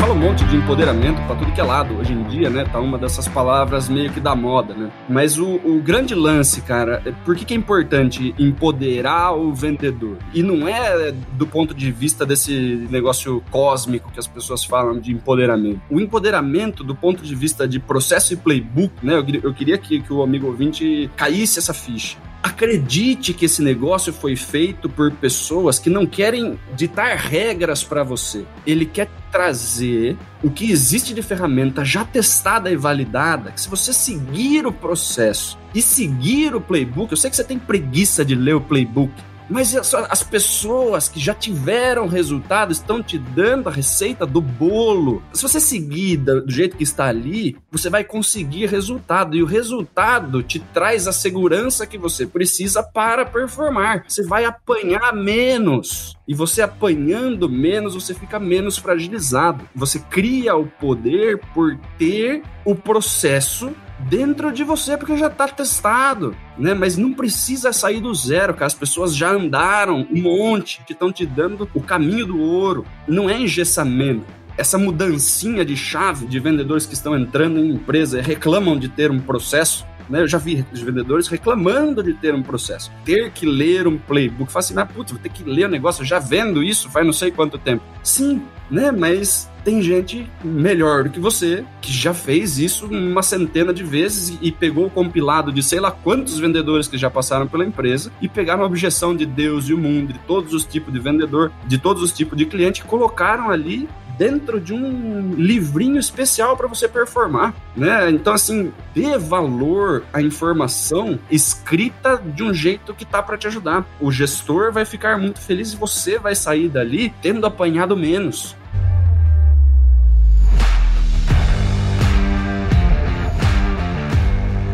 [0.00, 2.64] fala um monte de empoderamento para tudo que é lado hoje em dia, né?
[2.64, 4.90] Tá uma dessas palavras meio que da moda, né?
[5.06, 10.16] Mas o, o grande lance, cara, é por que, que é importante empoderar o vendedor?
[10.32, 15.12] E não é do ponto de vista desse negócio cósmico que as pessoas falam de
[15.12, 15.82] empoderamento.
[15.90, 19.16] O empoderamento, do ponto de vista de processo e playbook, né?
[19.16, 22.16] Eu, eu queria que, que o amigo ouvinte caísse essa ficha.
[22.42, 28.46] Acredite que esse negócio foi feito por pessoas que não querem ditar regras para você.
[28.66, 33.92] Ele quer trazer o que existe de ferramenta já testada e validada, que se você
[33.92, 38.54] seguir o processo e seguir o playbook, eu sei que você tem preguiça de ler
[38.54, 39.12] o playbook,
[39.50, 45.22] mas as pessoas que já tiveram resultado estão te dando a receita do bolo.
[45.32, 49.36] Se você seguir do jeito que está ali, você vai conseguir resultado.
[49.36, 54.04] E o resultado te traz a segurança que você precisa para performar.
[54.06, 56.16] Você vai apanhar menos.
[56.28, 59.68] E você apanhando menos, você fica menos fragilizado.
[59.74, 63.74] Você cria o poder por ter o processo
[64.08, 66.74] dentro de você, porque já está testado, né?
[66.74, 68.66] Mas não precisa sair do zero, cara.
[68.66, 72.84] As pessoas já andaram um monte, que estão te dando o caminho do ouro.
[73.06, 74.24] Não é engessamento.
[74.56, 79.10] Essa mudancinha de chave de vendedores que estão entrando em empresa e reclamam de ter
[79.10, 80.22] um processo né?
[80.22, 84.50] Eu já vi vendedores reclamando de ter um processo, ter que ler um playbook.
[84.50, 87.06] Fala assim, ah, putz, vou ter que ler o um negócio, já vendo isso faz
[87.06, 87.84] não sei quanto tempo.
[88.02, 88.90] Sim, né?
[88.90, 94.38] Mas tem gente melhor do que você que já fez isso uma centena de vezes
[94.40, 98.28] e pegou o compilado de sei lá quantos vendedores que já passaram pela empresa e
[98.28, 101.78] pegaram a objeção de Deus e o mundo, de todos os tipos de vendedor, de
[101.78, 103.88] todos os tipos de cliente, e colocaram ali
[104.20, 108.10] dentro de um livrinho especial para você performar, né?
[108.10, 113.86] Então assim, dê valor à informação escrita de um jeito que tá para te ajudar.
[113.98, 118.54] O gestor vai ficar muito feliz e você vai sair dali tendo apanhado menos.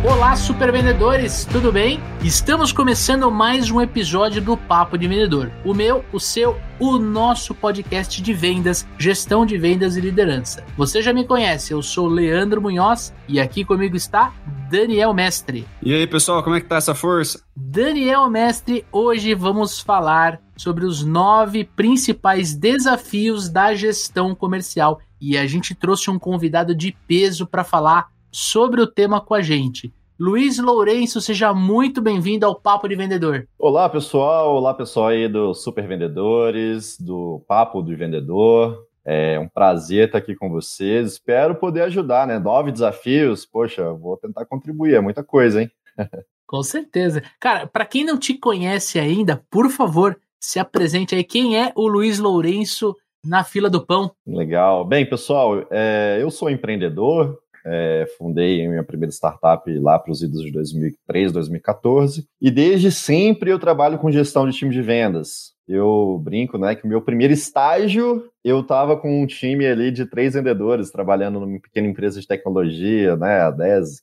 [0.06, 2.00] Olá, super vendedores, tudo bem?
[2.22, 5.50] Estamos começando mais um episódio do Papo de Vendedor.
[5.64, 10.64] O meu, o seu, o nosso podcast de vendas, gestão de vendas e liderança.
[10.76, 14.32] Você já me conhece, eu sou Leandro Munhoz e aqui comigo está
[14.70, 15.66] Daniel Mestre.
[15.82, 17.42] E aí, pessoal, como é que tá essa força?
[17.56, 25.48] Daniel Mestre, hoje vamos falar sobre os nove principais desafios da gestão comercial e a
[25.48, 29.94] gente trouxe um convidado de peso para falar sobre o tema com a gente.
[30.18, 33.46] Luiz Lourenço, seja muito bem-vindo ao Papo de Vendedor.
[33.58, 34.56] Olá, pessoal.
[34.56, 38.82] Olá, pessoal aí do Super Vendedores, do Papo do Vendedor.
[39.04, 41.12] É um prazer estar aqui com vocês.
[41.12, 42.38] Espero poder ajudar, né?
[42.38, 43.44] Nove desafios.
[43.44, 44.94] Poxa, vou tentar contribuir.
[44.94, 45.70] É muita coisa, hein?
[46.46, 47.22] com certeza.
[47.38, 51.24] Cara, para quem não te conhece ainda, por favor, se apresente aí.
[51.24, 54.10] Quem é o Luiz Lourenço na fila do pão?
[54.26, 54.82] Legal.
[54.84, 60.42] Bem, pessoal, é, eu sou empreendedor, é, fundei minha primeira startup lá para os idos
[60.42, 65.56] de 2003, 2014, e desde sempre eu trabalho com gestão de time de vendas.
[65.68, 70.06] Eu brinco, né, que o meu primeiro estágio eu estava com um time ali de
[70.06, 74.02] três vendedores trabalhando numa pequena empresa de tecnologia, né, há 10,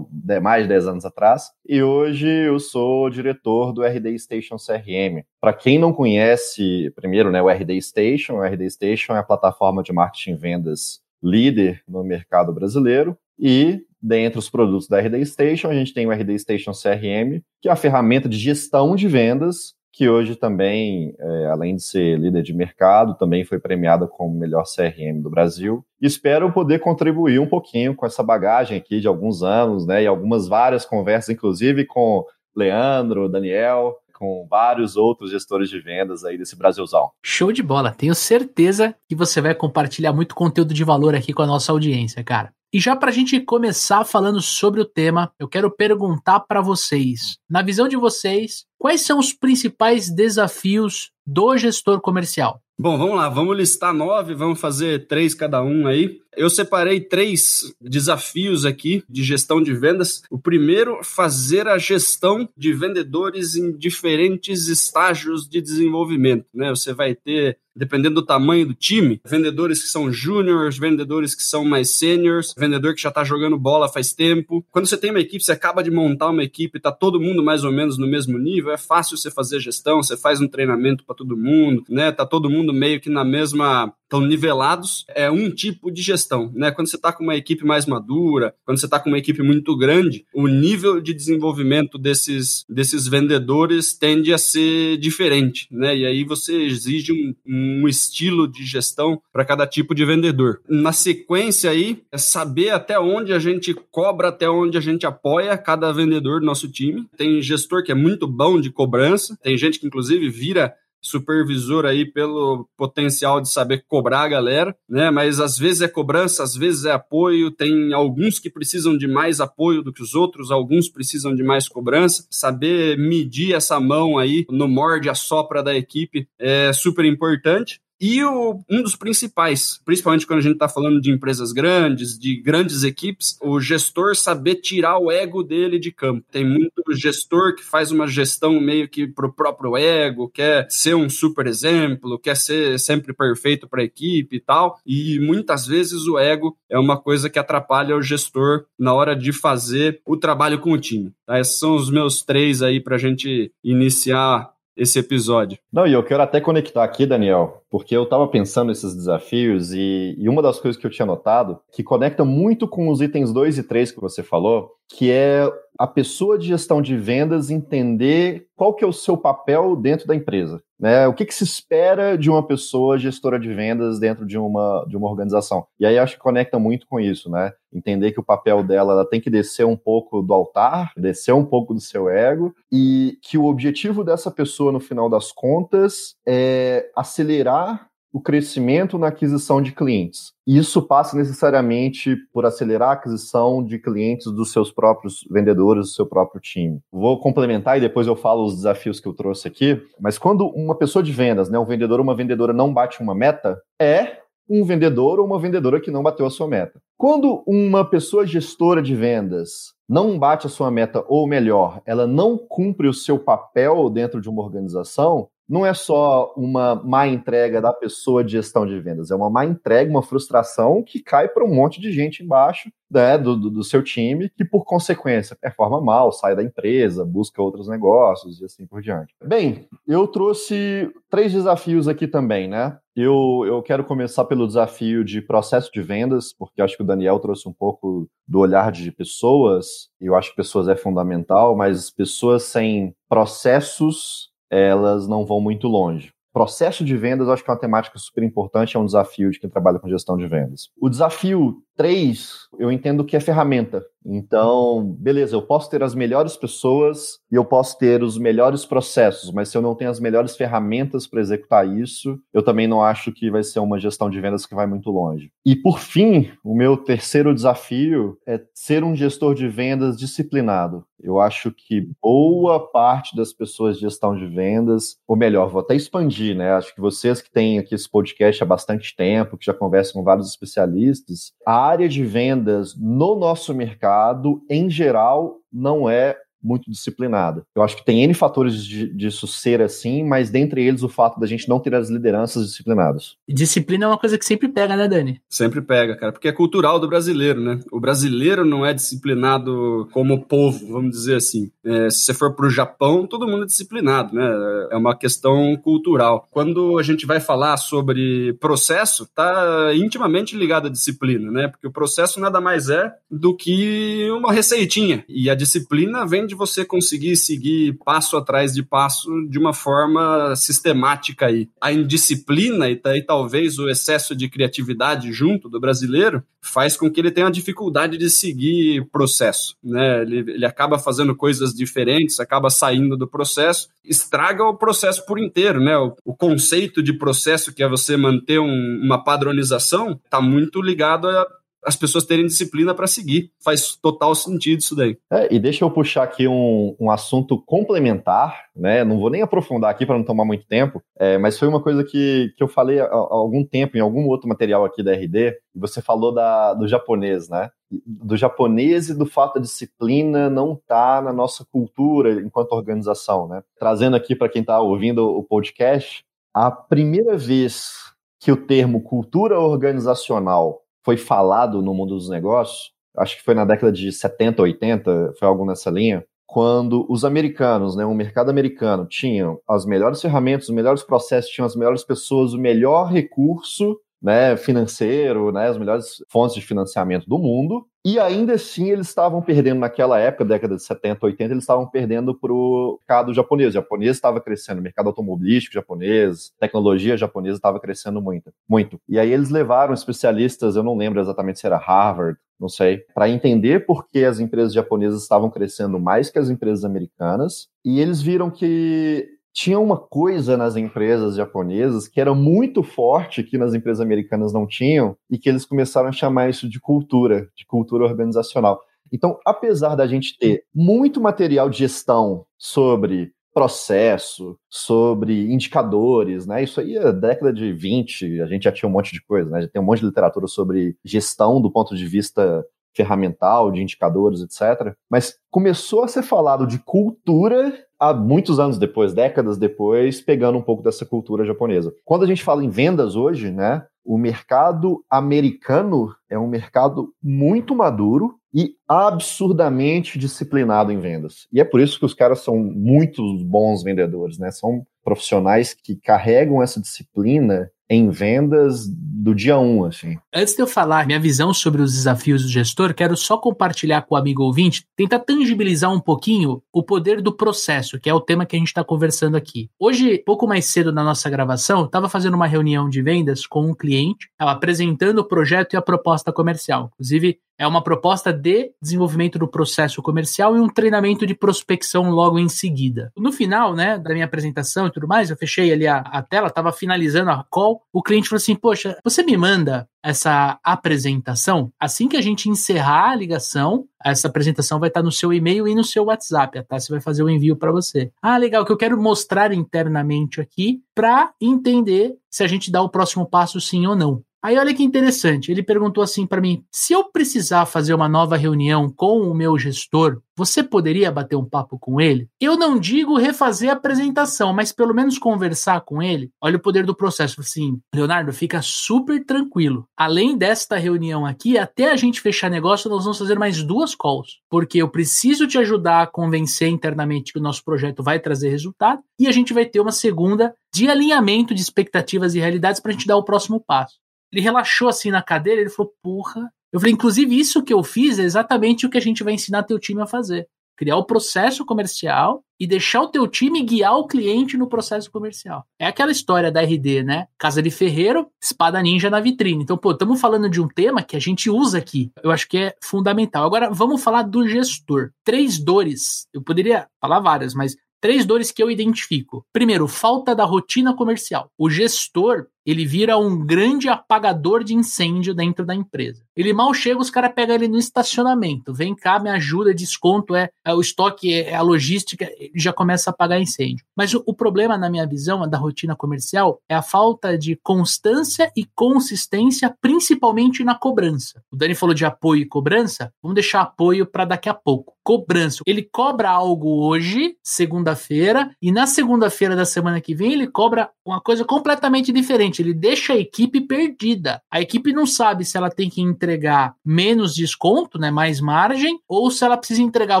[0.42, 1.44] mais de 10 anos atrás.
[1.64, 5.22] E hoje eu sou diretor do RD Station CRM.
[5.40, 9.84] Para quem não conhece, primeiro, né, o RD Station, o RD Station é a plataforma
[9.84, 13.16] de marketing e vendas líder no mercado brasileiro.
[13.38, 17.68] E dentre os produtos da RD Station, a gente tem o RD Station CRM, que
[17.68, 22.42] é a ferramenta de gestão de vendas, que hoje também, é, além de ser líder
[22.42, 25.84] de mercado, também foi premiada como melhor CRM do Brasil.
[26.00, 30.48] espero poder contribuir um pouquinho com essa bagagem aqui de alguns anos, né, e algumas
[30.48, 37.10] várias conversas, inclusive com Leandro, Daniel, com vários outros gestores de vendas aí desse Brasilzão.
[37.24, 37.90] Show de bola.
[37.90, 42.22] Tenho certeza que você vai compartilhar muito conteúdo de valor aqui com a nossa audiência,
[42.22, 42.52] cara.
[42.72, 47.38] E já para a gente começar falando sobre o tema, eu quero perguntar para vocês,
[47.48, 52.60] na visão de vocês, quais são os principais desafios do gestor comercial?
[52.82, 56.18] Bom, vamos lá, vamos listar nove, vamos fazer três cada um aí.
[56.34, 60.22] Eu separei três desafios aqui de gestão de vendas.
[60.30, 66.46] O primeiro, fazer a gestão de vendedores em diferentes estágios de desenvolvimento.
[66.54, 66.70] Né?
[66.70, 71.64] Você vai ter, dependendo do tamanho do time, vendedores que são júniores, vendedores que são
[71.64, 74.64] mais seniors, vendedor que já está jogando bola faz tempo.
[74.70, 77.64] Quando você tem uma equipe, você acaba de montar uma equipe, está todo mundo mais
[77.64, 81.14] ou menos no mesmo nível, é fácil você fazer gestão, você faz um treinamento para
[81.14, 82.12] todo mundo, né?
[82.12, 86.72] Tá todo mundo meio que na mesma estão nivelados, é um tipo de gestão, né?
[86.72, 89.76] Quando você está com uma equipe mais madura, quando você está com uma equipe muito
[89.76, 95.96] grande, o nível de desenvolvimento desses, desses vendedores tende a ser diferente, né?
[95.96, 100.60] E aí você exige um, um estilo de gestão para cada tipo de vendedor.
[100.68, 105.56] Na sequência aí, é saber até onde a gente cobra, até onde a gente apoia
[105.56, 107.06] cada vendedor do nosso time.
[107.16, 112.04] Tem gestor que é muito bom de cobrança, tem gente que inclusive vira supervisor aí
[112.04, 115.10] pelo potencial de saber cobrar a galera, né?
[115.10, 117.50] Mas às vezes é cobrança, às vezes é apoio.
[117.50, 121.68] Tem alguns que precisam de mais apoio do que os outros, alguns precisam de mais
[121.68, 122.26] cobrança.
[122.30, 127.80] Saber medir essa mão aí no morde a sopra da equipe é super importante.
[128.00, 132.40] E o, um dos principais, principalmente quando a gente está falando de empresas grandes, de
[132.40, 136.24] grandes equipes, o gestor saber tirar o ego dele de campo.
[136.30, 140.94] Tem muito gestor que faz uma gestão meio que para o próprio ego, quer ser
[140.94, 144.78] um super exemplo, quer ser sempre perfeito para a equipe e tal.
[144.86, 149.32] E muitas vezes o ego é uma coisa que atrapalha o gestor na hora de
[149.32, 151.12] fazer o trabalho com o time.
[151.26, 151.38] Tá?
[151.38, 154.50] Esses são os meus três aí para a gente iniciar
[154.80, 155.58] esse episódio.
[155.70, 160.16] Não, e eu quero até conectar aqui, Daniel, porque eu estava pensando nesses desafios e,
[160.18, 163.58] e, uma das coisas que eu tinha notado, que conecta muito com os itens 2
[163.58, 165.46] e 3 que você falou, que é
[165.78, 170.14] a pessoa de gestão de vendas entender qual que é o seu papel dentro da
[170.14, 170.62] empresa.
[170.80, 171.06] Né?
[171.06, 174.96] O que, que se espera de uma pessoa gestora de vendas dentro de uma, de
[174.96, 175.66] uma organização?
[175.78, 177.52] E aí acho que conecta muito com isso, né?
[177.70, 181.44] Entender que o papel dela ela tem que descer um pouco do altar, descer um
[181.44, 186.90] pouco do seu ego, e que o objetivo dessa pessoa, no final das contas, é
[186.96, 190.32] acelerar o crescimento na aquisição de clientes.
[190.46, 196.06] Isso passa necessariamente por acelerar a aquisição de clientes dos seus próprios vendedores, do seu
[196.06, 196.80] próprio time.
[196.90, 200.74] Vou complementar e depois eu falo os desafios que eu trouxe aqui, mas quando uma
[200.74, 204.18] pessoa de vendas, né, um vendedor ou uma vendedora não bate uma meta, é
[204.48, 206.80] um vendedor ou uma vendedora que não bateu a sua meta.
[206.98, 212.36] Quando uma pessoa gestora de vendas não bate a sua meta, ou melhor, ela não
[212.36, 217.72] cumpre o seu papel dentro de uma organização, não é só uma má entrega da
[217.72, 221.52] pessoa de gestão de vendas, é uma má entrega, uma frustração que cai para um
[221.52, 226.36] monte de gente embaixo né, do, do, seu time, que por consequência performa mal, sai
[226.36, 229.12] da empresa, busca outros negócios e assim por diante.
[229.24, 232.78] Bem, eu trouxe três desafios aqui também, né?
[232.94, 237.18] Eu, eu quero começar pelo desafio de processo de vendas, porque acho que o Daniel
[237.18, 242.44] trouxe um pouco do olhar de pessoas, eu acho que pessoas é fundamental, mas pessoas
[242.44, 246.12] sem processos elas não vão muito longe.
[246.32, 249.50] Processo de vendas, acho que é uma temática super importante, é um desafio de quem
[249.50, 250.70] trabalha com gestão de vendas.
[250.80, 253.82] O desafio 3, eu entendo que é ferramenta.
[254.04, 259.30] Então, beleza, eu posso ter as melhores pessoas e eu posso ter os melhores processos,
[259.30, 263.12] mas se eu não tenho as melhores ferramentas para executar isso, eu também não acho
[263.12, 265.30] que vai ser uma gestão de vendas que vai muito longe.
[265.44, 270.84] E por fim, o meu terceiro desafio é ser um gestor de vendas disciplinado.
[271.02, 275.74] Eu acho que boa parte das pessoas de gestão de vendas, ou melhor, vou até
[275.74, 276.52] expandir, né?
[276.52, 280.04] Acho que vocês que têm aqui esse podcast há bastante tempo, que já conversam com
[280.04, 287.44] vários especialistas, a área de vendas no nosso mercado, em geral, não é muito disciplinada.
[287.54, 291.18] Eu acho que tem N fatores de, disso ser assim, mas dentre eles o fato
[291.18, 293.16] da gente não ter as lideranças disciplinadas.
[293.28, 295.20] Disciplina é uma coisa que sempre pega, né, Dani?
[295.28, 297.60] Sempre pega, cara, porque é cultural do brasileiro, né?
[297.70, 301.50] O brasileiro não é disciplinado como povo, vamos dizer assim.
[301.64, 304.68] É, se você for para o Japão, todo mundo é disciplinado, né?
[304.70, 306.26] É uma questão cultural.
[306.30, 311.48] Quando a gente vai falar sobre processo, tá intimamente ligado à disciplina, né?
[311.48, 315.04] Porque o processo nada mais é do que uma receitinha.
[315.08, 320.34] E a disciplina vem de você conseguir seguir passo atrás de passo de uma forma
[320.36, 321.48] sistemática aí.
[321.60, 326.98] A indisciplina e, e talvez o excesso de criatividade junto do brasileiro faz com que
[326.98, 330.02] ele tenha dificuldade de seguir processo, né?
[330.02, 335.60] Ele, ele acaba fazendo coisas diferentes, acaba saindo do processo, estraga o processo por inteiro,
[335.60, 335.76] né?
[335.76, 341.08] O, o conceito de processo que é você manter um, uma padronização está muito ligado
[341.08, 341.26] a
[341.64, 343.30] as pessoas terem disciplina para seguir.
[343.42, 344.96] Faz total sentido isso daí.
[345.10, 348.84] É, e deixa eu puxar aqui um, um assunto complementar, né?
[348.84, 351.84] Não vou nem aprofundar aqui para não tomar muito tempo, é, mas foi uma coisa
[351.84, 355.34] que, que eu falei há, há, algum tempo em algum outro material aqui da RD,
[355.54, 357.50] e você falou da, do japonês, né?
[357.86, 363.42] Do japonês e do fato da disciplina não tá na nossa cultura enquanto organização, né?
[363.58, 367.90] Trazendo aqui para quem está ouvindo o podcast, a primeira vez
[368.20, 373.44] que o termo cultura organizacional foi falado no mundo dos negócios, acho que foi na
[373.44, 378.86] década de 70, 80, foi algo nessa linha, quando os americanos, né, o mercado americano,
[378.86, 384.36] tinham as melhores ferramentas, os melhores processos, tinham as melhores pessoas, o melhor recurso né,
[384.36, 387.66] financeiro, né, as melhores fontes de financiamento do mundo.
[387.84, 392.14] E ainda assim eles estavam perdendo naquela época, década de 70, 80, eles estavam perdendo
[392.14, 393.50] para o mercado japonês.
[393.50, 398.78] O japonês estava crescendo, o mercado automobilístico japonês, tecnologia japonesa estava crescendo muito, muito.
[398.88, 403.08] E aí eles levaram especialistas, eu não lembro exatamente se era Harvard, não sei, para
[403.08, 407.48] entender por que as empresas japonesas estavam crescendo mais que as empresas americanas.
[407.62, 413.38] E eles viram que tinha uma coisa nas empresas japonesas que era muito forte que
[413.38, 417.46] nas empresas americanas não tinham e que eles começaram a chamar isso de cultura, de
[417.46, 418.60] cultura organizacional.
[418.92, 426.42] Então, apesar da gente ter muito material de gestão sobre processo, sobre indicadores, né?
[426.42, 429.42] Isso aí é década de 20, a gente já tinha um monte de coisa, né?
[429.42, 432.44] Já tem um monte de literatura sobre gestão do ponto de vista
[432.74, 434.74] ferramental, de indicadores, etc.
[434.90, 440.42] Mas começou a ser falado de cultura há muitos anos depois, décadas depois, pegando um
[440.42, 441.72] pouco dessa cultura japonesa.
[441.84, 447.54] Quando a gente fala em vendas hoje, né, o mercado americano é um mercado muito
[447.54, 451.26] maduro e absurdamente disciplinado em vendas.
[451.32, 454.30] E é por isso que os caras são muito bons vendedores, né?
[454.30, 459.96] São profissionais que carregam essa disciplina em vendas do dia 1, um, assim.
[460.12, 463.94] Antes de eu falar minha visão sobre os desafios do gestor, quero só compartilhar com
[463.94, 468.26] o amigo ouvinte, tentar tangibilizar um pouquinho o poder do processo, que é o tema
[468.26, 469.48] que a gente está conversando aqui.
[469.58, 473.54] Hoje, pouco mais cedo na nossa gravação, estava fazendo uma reunião de vendas com um
[473.54, 476.70] cliente, estava apresentando o projeto e a proposta comercial.
[476.74, 482.18] Inclusive, é uma proposta de desenvolvimento do processo comercial e um treinamento de prospecção logo
[482.18, 482.92] em seguida.
[482.94, 486.26] No final, né, da minha apresentação e tudo mais, eu fechei ali a, a tela,
[486.26, 491.52] estava finalizando a call, o cliente falou assim, poxa, você me manda essa apresentação?
[491.58, 495.54] Assim que a gente encerrar a ligação, essa apresentação vai estar no seu e-mail e
[495.54, 496.58] no seu WhatsApp, tá?
[496.58, 497.92] Você vai fazer o envio para você.
[498.02, 502.68] Ah, legal, que eu quero mostrar internamente aqui para entender se a gente dá o
[502.68, 504.02] próximo passo sim ou não.
[504.22, 508.16] Aí olha que interessante, ele perguntou assim para mim: se eu precisar fazer uma nova
[508.16, 512.06] reunião com o meu gestor, você poderia bater um papo com ele?
[512.20, 516.10] Eu não digo refazer a apresentação, mas pelo menos conversar com ele.
[516.22, 517.22] Olha o poder do processo.
[517.22, 519.66] Assim, Leonardo, fica super tranquilo.
[519.74, 524.18] Além desta reunião aqui, até a gente fechar negócio, nós vamos fazer mais duas calls,
[524.28, 528.82] porque eu preciso te ajudar a convencer internamente que o nosso projeto vai trazer resultado
[528.98, 532.72] e a gente vai ter uma segunda de alinhamento de expectativas e realidades para a
[532.72, 533.78] gente dar o próximo passo.
[534.12, 536.30] Ele relaxou assim na cadeira, ele falou: porra.
[536.52, 539.44] Eu falei, inclusive, isso que eu fiz é exatamente o que a gente vai ensinar
[539.44, 540.26] teu time a fazer.
[540.56, 545.44] Criar o processo comercial e deixar o teu time guiar o cliente no processo comercial.
[545.58, 547.06] É aquela história da RD, né?
[547.16, 549.42] Casa de ferreiro, espada ninja na vitrine.
[549.42, 551.90] Então, pô, estamos falando de um tema que a gente usa aqui.
[552.02, 553.24] Eu acho que é fundamental.
[553.24, 554.90] Agora, vamos falar do gestor.
[555.04, 556.06] Três dores.
[556.12, 559.24] Eu poderia falar várias, mas três dores que eu identifico.
[559.32, 561.30] Primeiro, falta da rotina comercial.
[561.38, 566.02] O gestor, ele vira um grande apagador de incêndio dentro da empresa.
[566.16, 568.52] Ele mal chega, os caras pegam ele no estacionamento.
[568.52, 572.52] Vem cá, me ajuda, desconto, é, é o estoque, é, é, a logística, ele já
[572.52, 573.64] começa a apagar incêndio.
[573.76, 578.30] Mas o, o, problema, na minha visão, da rotina comercial é a falta de constância
[578.36, 581.22] e consistência, principalmente na cobrança.
[581.30, 584.74] O Dani falou de apoio e cobrança, vamos deixar apoio para daqui a pouco.
[584.82, 585.42] Cobrança.
[585.46, 591.00] Ele cobra algo hoje, segunda-feira, e na segunda-feira da semana que vem ele cobra uma
[591.00, 594.22] coisa completamente diferente ele deixa a equipe perdida.
[594.30, 599.10] A equipe não sabe se ela tem que entregar menos desconto, né, mais margem, ou
[599.10, 600.00] se ela precisa entregar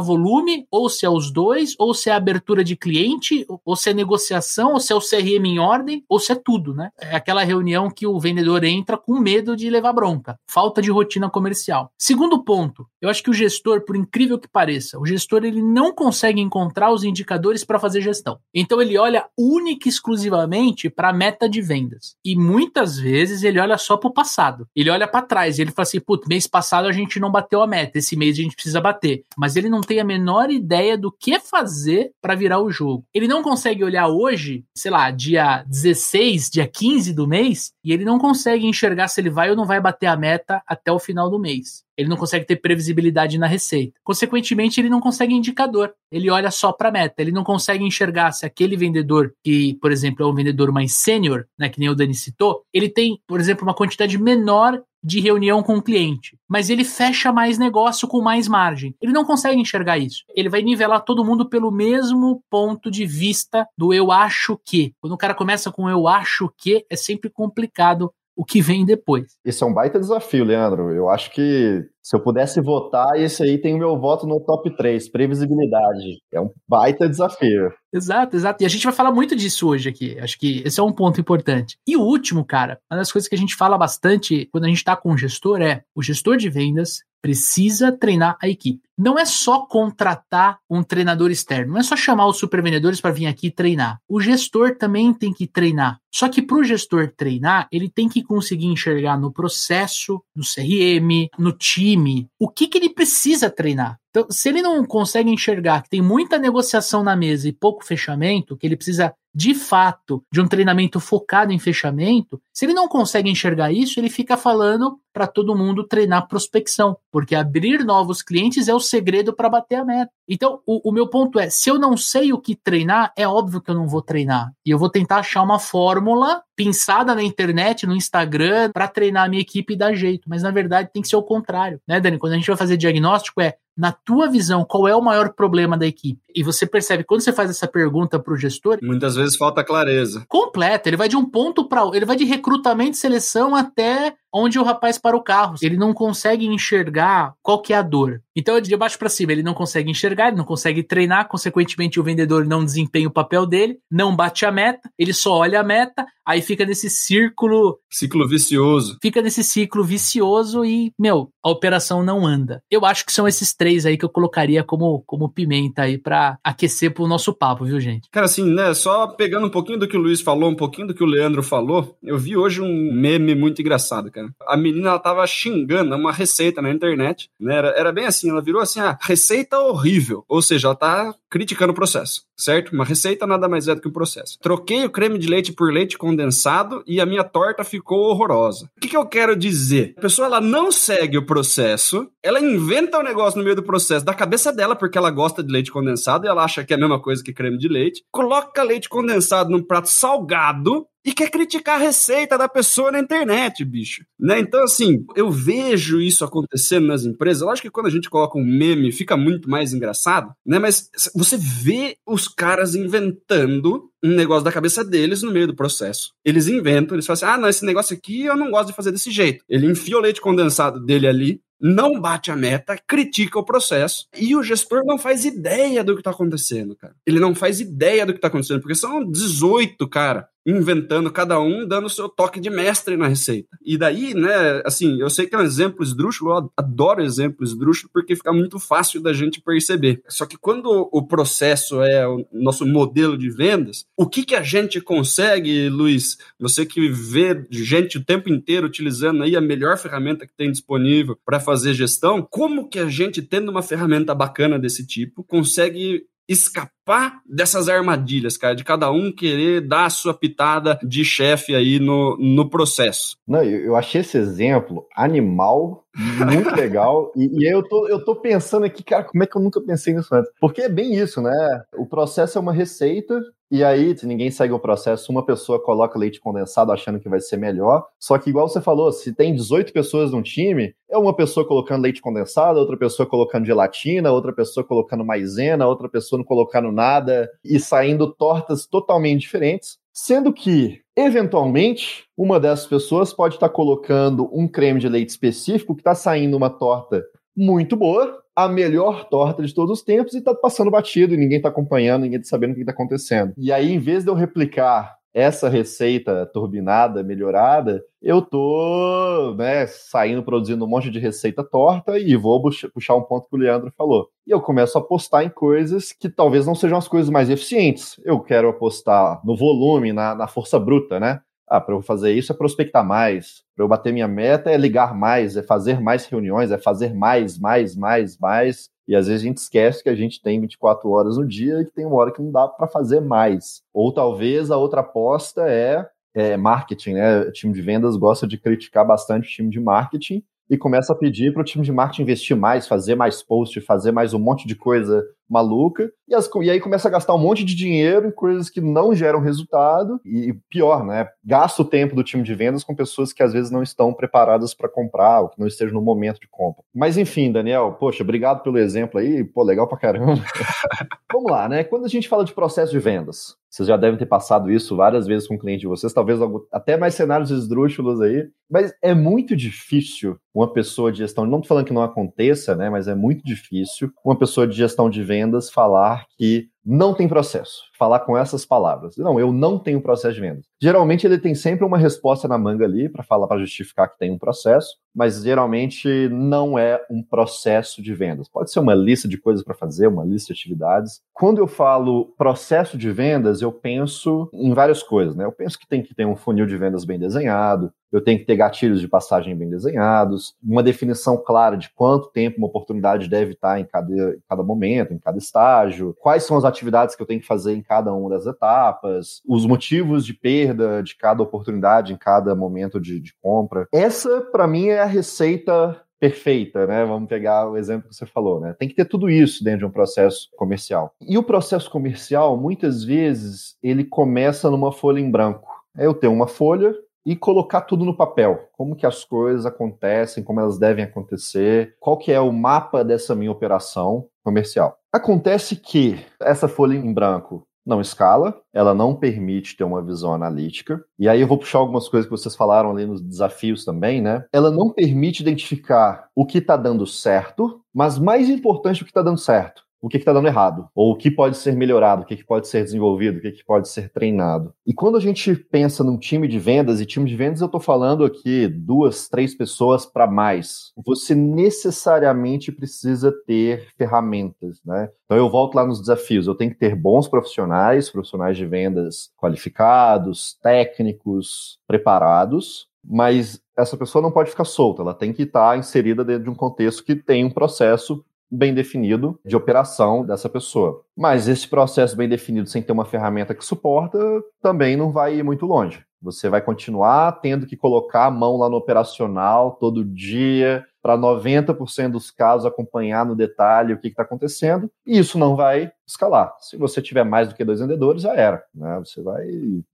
[0.00, 3.94] volume, ou se é os dois, ou se é abertura de cliente, ou se é
[3.94, 6.90] negociação, ou se é o CRM em ordem, ou se é tudo, né?
[6.98, 10.38] É aquela reunião que o vendedor entra com medo de levar bronca.
[10.46, 11.90] Falta de rotina comercial.
[11.98, 15.92] Segundo ponto, eu acho que o gestor, por incrível que pareça, o gestor ele não
[15.92, 18.38] consegue encontrar os indicadores para fazer gestão.
[18.54, 22.16] Então ele olha única e exclusivamente para a meta de vendas.
[22.24, 24.66] E muitas vezes ele olha só para o passado.
[24.74, 27.62] Ele olha para trás e ele fala assim: putz, mês passado a gente não bateu
[27.62, 29.24] a meta, esse mês a gente precisa bater.
[29.36, 33.04] Mas ele não tem a menor ideia do que fazer para virar o jogo.
[33.14, 38.04] Ele não consegue olhar hoje, sei lá, dia 16, dia 15 do mês, e ele
[38.04, 41.30] não consegue enxergar se ele vai ou não vai bater a meta até o final
[41.30, 43.92] do mês ele não consegue ter previsibilidade na receita.
[44.02, 45.92] Consequentemente, ele não consegue indicador.
[46.10, 47.20] Ele olha só para a meta.
[47.20, 51.44] Ele não consegue enxergar se aquele vendedor, que, por exemplo, é um vendedor mais sênior,
[51.58, 55.62] né, que nem o Dani citou, ele tem, por exemplo, uma quantidade menor de reunião
[55.62, 58.94] com o cliente, mas ele fecha mais negócio com mais margem.
[59.00, 60.24] Ele não consegue enxergar isso.
[60.34, 64.92] Ele vai nivelar todo mundo pelo mesmo ponto de vista do eu acho que.
[65.00, 69.36] Quando o cara começa com eu acho que, é sempre complicado o que vem depois.
[69.44, 70.94] Esse é um baita desafio, Leandro.
[70.94, 74.74] Eu acho que Se eu pudesse votar, esse aí tem o meu voto no top
[74.74, 76.18] 3, previsibilidade.
[76.32, 77.70] É um baita desafio.
[77.92, 78.62] Exato, exato.
[78.62, 80.18] E a gente vai falar muito disso hoje aqui.
[80.18, 81.76] Acho que esse é um ponto importante.
[81.86, 84.78] E o último, cara, uma das coisas que a gente fala bastante quando a gente
[84.78, 88.80] está com o gestor é o gestor de vendas precisa treinar a equipe.
[88.98, 93.26] Não é só contratar um treinador externo, não é só chamar os supervendedores para vir
[93.26, 93.98] aqui treinar.
[94.08, 95.98] O gestor também tem que treinar.
[96.12, 101.28] Só que para o gestor treinar, ele tem que conseguir enxergar no processo, no CRM,
[101.38, 101.89] no time,
[102.38, 103.98] o que, que ele precisa treinar.
[104.10, 108.56] Então, se ele não consegue enxergar que tem muita negociação na mesa e pouco fechamento,
[108.56, 113.30] que ele precisa de fato de um treinamento focado em fechamento, se ele não consegue
[113.30, 118.74] enxergar isso, ele fica falando para todo mundo treinar prospecção, porque abrir novos clientes é
[118.74, 120.10] o segredo para bater a meta.
[120.28, 123.60] Então, o, o, meu ponto é: se eu não sei o que treinar, é óbvio
[123.60, 124.52] que eu não vou treinar.
[124.64, 129.28] E eu vou tentar achar uma fórmula pensada na internet, no Instagram, para treinar a
[129.28, 130.28] minha equipe e dar jeito.
[130.28, 132.18] Mas na verdade tem que ser o contrário, né, Dani?
[132.18, 135.74] Quando a gente vai fazer diagnóstico, é na tua visão, qual é o maior problema
[135.74, 136.20] da equipe?
[136.34, 138.78] E você percebe, quando você faz essa pergunta para o gestor.
[138.82, 140.22] Muitas vezes falta clareza.
[140.28, 140.90] Completa.
[140.90, 141.80] Ele vai de um ponto para.
[141.94, 145.56] Ele vai de recrutamento e seleção até onde o rapaz para o carro.
[145.60, 148.22] Ele não consegue enxergar qual que é a dor.
[148.36, 152.02] Então de baixo para cima, ele não consegue enxergar, ele não consegue treinar, consequentemente o
[152.02, 156.06] vendedor não desempenha o papel dele, não bate a meta, ele só olha a meta,
[156.26, 158.98] aí fica nesse círculo, ciclo vicioso.
[159.02, 162.62] Fica nesse ciclo vicioso e, meu, a operação não anda.
[162.70, 166.38] Eu acho que são esses três aí que eu colocaria como como pimenta aí para
[166.44, 168.08] aquecer pro nosso papo, viu, gente?
[168.10, 170.94] Cara, assim, né, só pegando um pouquinho do que o Luiz falou, um pouquinho do
[170.94, 174.19] que o Leandro falou, eu vi hoje um meme muito engraçado, cara.
[174.46, 177.56] A menina ela tava xingando uma receita na internet, né?
[177.56, 180.24] Era, era bem assim, ela virou assim, ah, receita horrível.
[180.28, 182.72] Ou seja, ela tá criticando o processo, certo?
[182.72, 184.38] Uma receita nada mais é do que um processo.
[184.40, 188.68] Troquei o creme de leite por leite condensado e a minha torta ficou horrorosa.
[188.76, 189.94] O que, que eu quero dizer?
[189.96, 194.04] A pessoa ela não segue o processo, ela inventa um negócio no meio do processo
[194.04, 196.80] da cabeça dela porque ela gosta de leite condensado e ela acha que é a
[196.80, 198.02] mesma coisa que creme de leite.
[198.10, 203.64] Coloca leite condensado num prato salgado e quer criticar a receita da pessoa na internet,
[203.64, 204.04] bicho.
[204.18, 204.38] Né?
[204.38, 207.42] Então, assim, eu vejo isso acontecendo nas empresas.
[207.42, 210.58] Lógico que quando a gente coloca um meme, fica muito mais engraçado, né?
[210.58, 216.12] Mas você vê os caras inventando um negócio da cabeça deles no meio do processo.
[216.24, 218.90] Eles inventam, eles falam assim: ah, não, esse negócio aqui eu não gosto de fazer
[218.90, 219.44] desse jeito.
[219.48, 224.34] Ele enfia o leite condensado dele ali, não bate a meta, critica o processo e
[224.34, 226.94] o gestor não faz ideia do que está acontecendo, cara.
[227.06, 231.66] Ele não faz ideia do que está acontecendo, porque são 18, cara, inventando cada um,
[231.66, 233.58] dando o seu toque de mestre na receita.
[233.64, 237.90] E daí, né, assim, eu sei que é um exemplo esdrúxulo, eu adoro exemplos esdrúxulos
[237.92, 240.02] porque fica muito fácil da gente perceber.
[240.08, 244.42] Só que quando o processo é o nosso modelo de vendas, o que que a
[244.42, 246.16] gente consegue, Luiz?
[246.38, 251.18] Você que vê gente o tempo inteiro utilizando aí a melhor ferramenta que tem disponível
[251.24, 257.20] para fazer gestão, como que a gente, tendo uma ferramenta bacana desse tipo, consegue escapar
[257.28, 262.16] dessas armadilhas, cara, de cada um querer dar a sua pitada de chefe aí no,
[262.20, 263.16] no processo.
[263.26, 268.64] Não, eu achei esse exemplo animal, muito legal, e, e eu, tô, eu tô pensando
[268.64, 270.30] aqui, cara, como é que eu nunca pensei nisso antes?
[270.40, 271.64] Porque é bem isso, né?
[271.76, 275.98] O processo é uma receita, e aí, se ninguém segue o processo, uma pessoa coloca
[275.98, 277.84] leite condensado achando que vai ser melhor.
[277.98, 281.82] Só que, igual você falou, se tem 18 pessoas num time, é uma pessoa colocando
[281.82, 287.28] leite condensado, outra pessoa colocando gelatina, outra pessoa colocando maisena, outra pessoa não colocando nada
[287.44, 289.78] e saindo tortas totalmente diferentes.
[289.92, 295.80] Sendo que, eventualmente, uma dessas pessoas pode estar colocando um creme de leite específico que
[295.80, 297.02] está saindo uma torta
[297.36, 301.40] muito boa, a melhor torta de todos os tempos e tá passando batido e ninguém
[301.40, 303.32] tá acompanhando, ninguém tá sabendo o que tá acontecendo.
[303.36, 310.22] E aí, em vez de eu replicar essa receita turbinada, melhorada, eu tô né, saindo
[310.22, 312.40] produzindo um monte de receita torta e vou
[312.72, 314.08] puxar um ponto que o Leandro falou.
[314.26, 318.00] E eu começo a apostar em coisas que talvez não sejam as coisas mais eficientes.
[318.04, 321.20] Eu quero apostar no volume, na, na força bruta, né?
[321.50, 323.42] Ah, para eu fazer isso é prospectar mais.
[323.56, 327.36] Para eu bater minha meta é ligar mais, é fazer mais reuniões, é fazer mais,
[327.36, 328.70] mais, mais, mais.
[328.86, 331.64] E às vezes a gente esquece que a gente tem 24 horas no dia e
[331.64, 333.62] que tem uma hora que não dá para fazer mais.
[333.74, 337.18] Ou talvez a outra aposta é, é marketing, né?
[337.22, 340.96] O time de vendas gosta de criticar bastante o time de marketing e começa a
[340.96, 344.48] pedir para o time de marketing investir mais, fazer mais post, fazer mais um monte
[344.48, 348.10] de coisa maluca, e, as, e, aí começa a gastar um monte de dinheiro em
[348.10, 351.06] coisas que não geram resultado, e pior, né?
[351.24, 354.52] Gasta o tempo do time de vendas com pessoas que às vezes não estão preparadas
[354.52, 356.64] para comprar, ou que não estejam no momento de compra.
[356.74, 360.14] Mas enfim, Daniel, poxa, obrigado pelo exemplo aí, pô, legal pra caramba.
[361.12, 361.62] Vamos lá, né?
[361.62, 365.06] Quando a gente fala de processo de vendas, Vocês já devem ter passado isso várias
[365.06, 366.20] vezes com o cliente de vocês, talvez
[366.52, 368.28] até mais cenários esdrúxulos aí.
[368.48, 372.70] Mas é muito difícil uma pessoa de gestão, não estou falando que não aconteça, né?
[372.70, 377.69] Mas é muito difícil uma pessoa de gestão de vendas falar que não tem processo.
[377.80, 378.94] Falar com essas palavras.
[378.98, 380.44] Não, eu não tenho processo de vendas.
[380.60, 384.10] Geralmente ele tem sempre uma resposta na manga ali para falar, para justificar que tem
[384.10, 388.28] um processo, mas geralmente não é um processo de vendas.
[388.28, 391.00] Pode ser uma lista de coisas para fazer, uma lista de atividades.
[391.14, 395.24] Quando eu falo processo de vendas, eu penso em várias coisas, né?
[395.24, 398.24] Eu penso que tem que ter um funil de vendas bem desenhado, eu tenho que
[398.24, 403.32] ter gatilhos de passagem bem desenhados, uma definição clara de quanto tempo uma oportunidade deve
[403.32, 407.06] estar em cada, em cada momento, em cada estágio, quais são as atividades que eu
[407.06, 411.92] tenho que fazer em cada uma das etapas, os motivos de perda de cada oportunidade
[411.92, 413.68] em cada momento de, de compra.
[413.72, 416.84] Essa, para mim, é a receita perfeita, né?
[416.84, 418.56] Vamos pegar o exemplo que você falou, né?
[418.58, 420.92] Tem que ter tudo isso dentro de um processo comercial.
[421.00, 425.48] E o processo comercial, muitas vezes, ele começa numa folha em branco.
[425.78, 428.48] Eu tenho uma folha, e colocar tudo no papel.
[428.52, 433.14] Como que as coisas acontecem, como elas devem acontecer, qual que é o mapa dessa
[433.14, 434.78] minha operação comercial.
[434.92, 440.82] Acontece que essa folha em branco não escala, ela não permite ter uma visão analítica.
[440.98, 444.24] E aí eu vou puxar algumas coisas que vocês falaram ali nos desafios também, né?
[444.32, 449.02] Ela não permite identificar o que está dando certo, mas mais importante o que está
[449.02, 452.16] dando certo o que está dando errado, ou o que pode ser melhorado, o que,
[452.16, 454.52] que pode ser desenvolvido, o que, que pode ser treinado.
[454.66, 457.60] E quando a gente pensa num time de vendas, e time de vendas eu estou
[457.60, 464.90] falando aqui duas, três pessoas para mais, você necessariamente precisa ter ferramentas, né?
[465.06, 469.10] Então eu volto lá nos desafios, eu tenho que ter bons profissionais, profissionais de vendas
[469.16, 476.04] qualificados, técnicos, preparados, mas essa pessoa não pode ficar solta, ela tem que estar inserida
[476.04, 480.82] dentro de um contexto que tem um processo bem definido de operação dessa pessoa.
[480.96, 483.98] Mas esse processo bem definido sem ter uma ferramenta que suporta
[484.42, 485.84] também não vai ir muito longe.
[486.02, 491.90] Você vai continuar tendo que colocar a mão lá no operacional todo dia, para 90%
[491.92, 496.32] dos casos acompanhar no detalhe o que está acontecendo, e isso não vai escalar.
[496.40, 498.42] Se você tiver mais do que dois vendedores, já era.
[498.54, 498.80] Né?
[498.84, 499.26] Você vai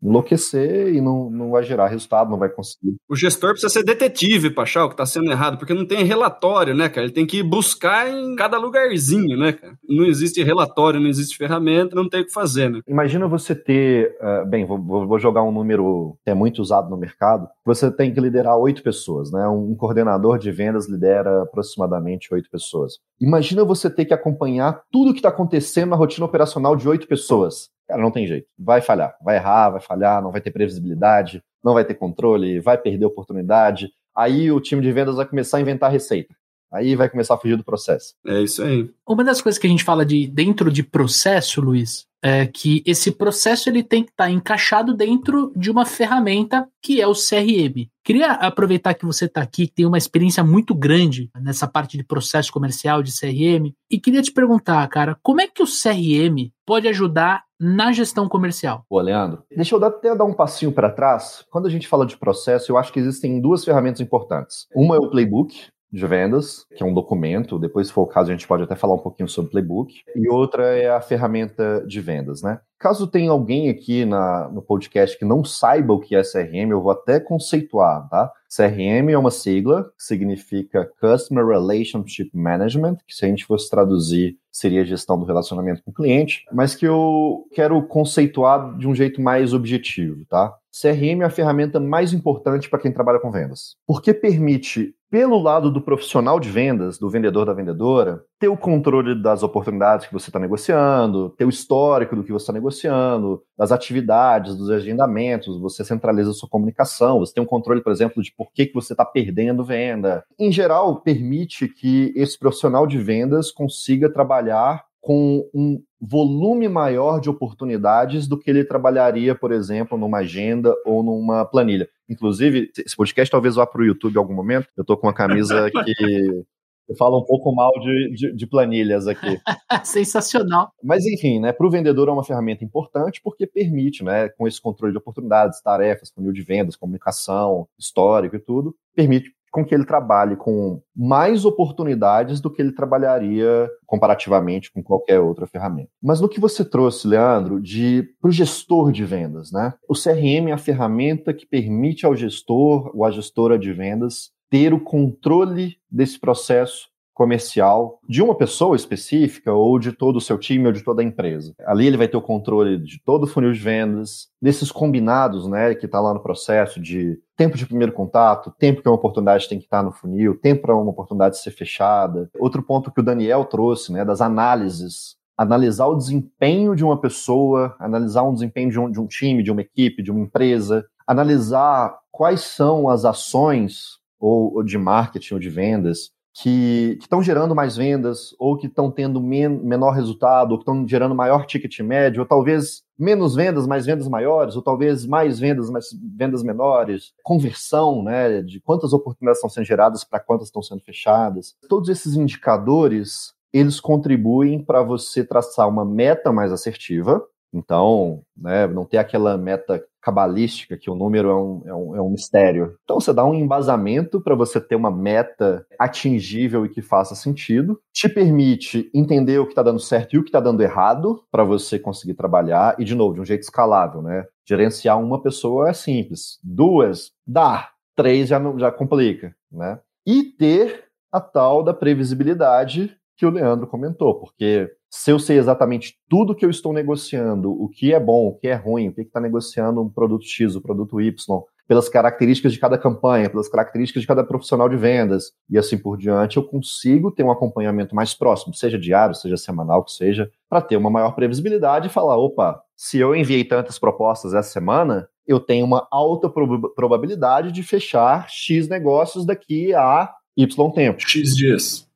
[0.03, 2.97] enlouquecer e não, não vai gerar resultado, não vai conseguir.
[3.09, 6.05] O gestor precisa ser detetive para achar o que está sendo errado, porque não tem
[6.05, 7.07] relatório, né, cara?
[7.07, 9.75] Ele tem que buscar em cada lugarzinho, né, cara?
[9.89, 12.81] Não existe relatório, não existe ferramenta, não tem o que fazer, né?
[12.89, 16.97] Imagina você ter, uh, bem, vou, vou, jogar um número que é muito usado no
[16.97, 19.47] mercado, você tem que liderar oito pessoas, né?
[19.49, 22.95] Um coordenador de vendas lidera aproximadamente oito pessoas.
[23.21, 27.07] Imagina você ter que acompanhar tudo o que está acontecendo na rotina operacional de oito
[27.07, 27.69] pessoas.
[27.87, 28.49] Cara, não tem jeito.
[28.59, 29.17] Vai falhar.
[29.23, 33.91] Vai errar, vai falhar, não vai ter previsibilidade, não vai ter controle, vai perder oportunidade.
[34.15, 36.35] Aí o time de vendas vai começar a inventar receita.
[36.73, 38.15] Aí vai começar a fugir do processo.
[38.27, 38.91] É isso aí.
[39.07, 43.13] Uma das coisas que a gente fala de dentro de processo, Luiz, é que esse
[43.13, 47.89] processo ele tem que estar tá encaixado dentro de uma ferramenta que é o CRM.
[48.05, 52.03] Queria aproveitar que você está aqui, que tem uma experiência muito grande nessa parte de
[52.03, 56.89] processo comercial de CRM, e queria te perguntar, cara, como é que o CRM pode
[56.89, 58.85] ajudar na gestão comercial?
[58.89, 61.45] Pô, Leandro, deixa eu até dar um passinho para trás.
[61.49, 64.67] Quando a gente fala de processo, eu acho que existem duas ferramentas importantes.
[64.75, 65.57] Uma é o playbook,
[65.93, 68.75] de vendas, que é um documento, depois se for o caso a gente pode até
[68.75, 72.61] falar um pouquinho sobre playbook, e outra é a ferramenta de vendas, né?
[72.79, 76.83] Caso tenha alguém aqui na, no podcast que não saiba o que é CRM, eu
[76.83, 78.31] vou até conceituar, tá?
[78.55, 84.39] CRM é uma sigla que significa Customer Relationship Management, que se a gente fosse traduzir
[84.57, 89.21] seria gestão do relacionamento com o cliente, mas que eu quero conceituar de um jeito
[89.21, 90.55] mais objetivo, tá?
[90.81, 95.71] CRM é a ferramenta mais importante para quem trabalha com vendas, porque permite, pelo lado
[95.71, 100.29] do profissional de vendas, do vendedor da vendedora, ter o controle das oportunidades que você
[100.29, 105.85] está negociando, ter o histórico do que você está negociando, das atividades, dos agendamentos, você
[105.85, 108.93] centraliza a sua comunicação, você tem um controle, por exemplo, de por que, que você
[108.93, 110.25] está perdendo venda.
[110.39, 117.31] Em geral, permite que esse profissional de vendas consiga trabalhar com um volume maior de
[117.31, 121.89] oportunidades do que ele trabalharia, por exemplo, numa agenda ou numa planilha.
[122.09, 124.69] Inclusive, esse podcast talvez vá para o YouTube em algum momento.
[124.77, 126.45] Eu estou com uma camisa que
[126.89, 129.39] eu falo um pouco mal de, de, de planilhas aqui.
[129.85, 130.71] Sensacional.
[130.83, 134.61] Mas enfim, né, para o vendedor é uma ferramenta importante porque permite, né, com esse
[134.61, 139.87] controle de oportunidades, tarefas, funil de vendas, comunicação, histórico e tudo, permite com que ele
[139.87, 145.89] trabalhe com mais oportunidades do que ele trabalharia comparativamente com qualquer outra ferramenta.
[146.03, 149.73] Mas no que você trouxe, Leandro, de para o gestor de vendas, né?
[149.89, 154.75] O CRM é a ferramenta que permite ao gestor ou à gestora de vendas ter
[154.75, 160.67] o controle desse processo comercial de uma pessoa específica ou de todo o seu time
[160.67, 161.55] ou de toda a empresa.
[161.67, 165.75] Ali ele vai ter o controle de todo o funil de vendas, desses combinados, né,
[165.75, 169.59] que está lá no processo de tempo de primeiro contato, tempo que uma oportunidade tem
[169.59, 172.29] que estar tá no funil, tempo para uma oportunidade ser fechada.
[172.39, 177.77] Outro ponto que o Daniel trouxe, né, das análises analisar o desempenho de uma pessoa,
[177.79, 181.95] analisar um desempenho de um, de um time, de uma equipe, de uma empresa, analisar
[182.11, 187.77] quais são as ações ou, ou de marketing ou de vendas que estão gerando mais
[187.77, 192.21] vendas, ou que estão tendo men menor resultado, ou que estão gerando maior ticket médio,
[192.21, 198.03] ou talvez menos vendas, mais vendas maiores, ou talvez mais vendas, mais vendas menores, conversão,
[198.03, 201.57] né, de quantas oportunidades estão sendo geradas para quantas estão sendo fechadas.
[201.69, 207.25] Todos esses indicadores eles contribuem para você traçar uma meta mais assertiva.
[207.51, 212.01] Então, né, não ter aquela meta cabalística que o número é um, é um, é
[212.01, 212.79] um mistério.
[212.85, 217.81] Então, você dá um embasamento para você ter uma meta atingível e que faça sentido.
[217.93, 221.43] Te permite entender o que está dando certo e o que está dando errado para
[221.43, 222.77] você conseguir trabalhar.
[222.79, 224.25] E, de novo, de um jeito escalável, né?
[224.49, 226.39] Gerenciar uma pessoa é simples.
[226.41, 227.71] Duas, dá.
[227.97, 229.81] Três já, já complica, né?
[230.07, 235.95] E ter a tal da previsibilidade que o Leandro comentou, porque se eu sei exatamente
[236.09, 239.03] tudo que eu estou negociando, o que é bom, o que é ruim, o que
[239.03, 244.01] está negociando um produto X, o produto Y, pelas características de cada campanha, pelas características
[244.01, 248.15] de cada profissional de vendas e assim por diante, eu consigo ter um acompanhamento mais
[248.15, 252.63] próximo, seja diário, seja semanal, que seja, para ter uma maior previsibilidade e falar, opa,
[252.75, 258.31] se eu enviei tantas propostas essa semana, eu tenho uma alta prob probabilidade de fechar
[258.31, 261.01] X negócios daqui a Y tempo.
[261.01, 261.87] X dias.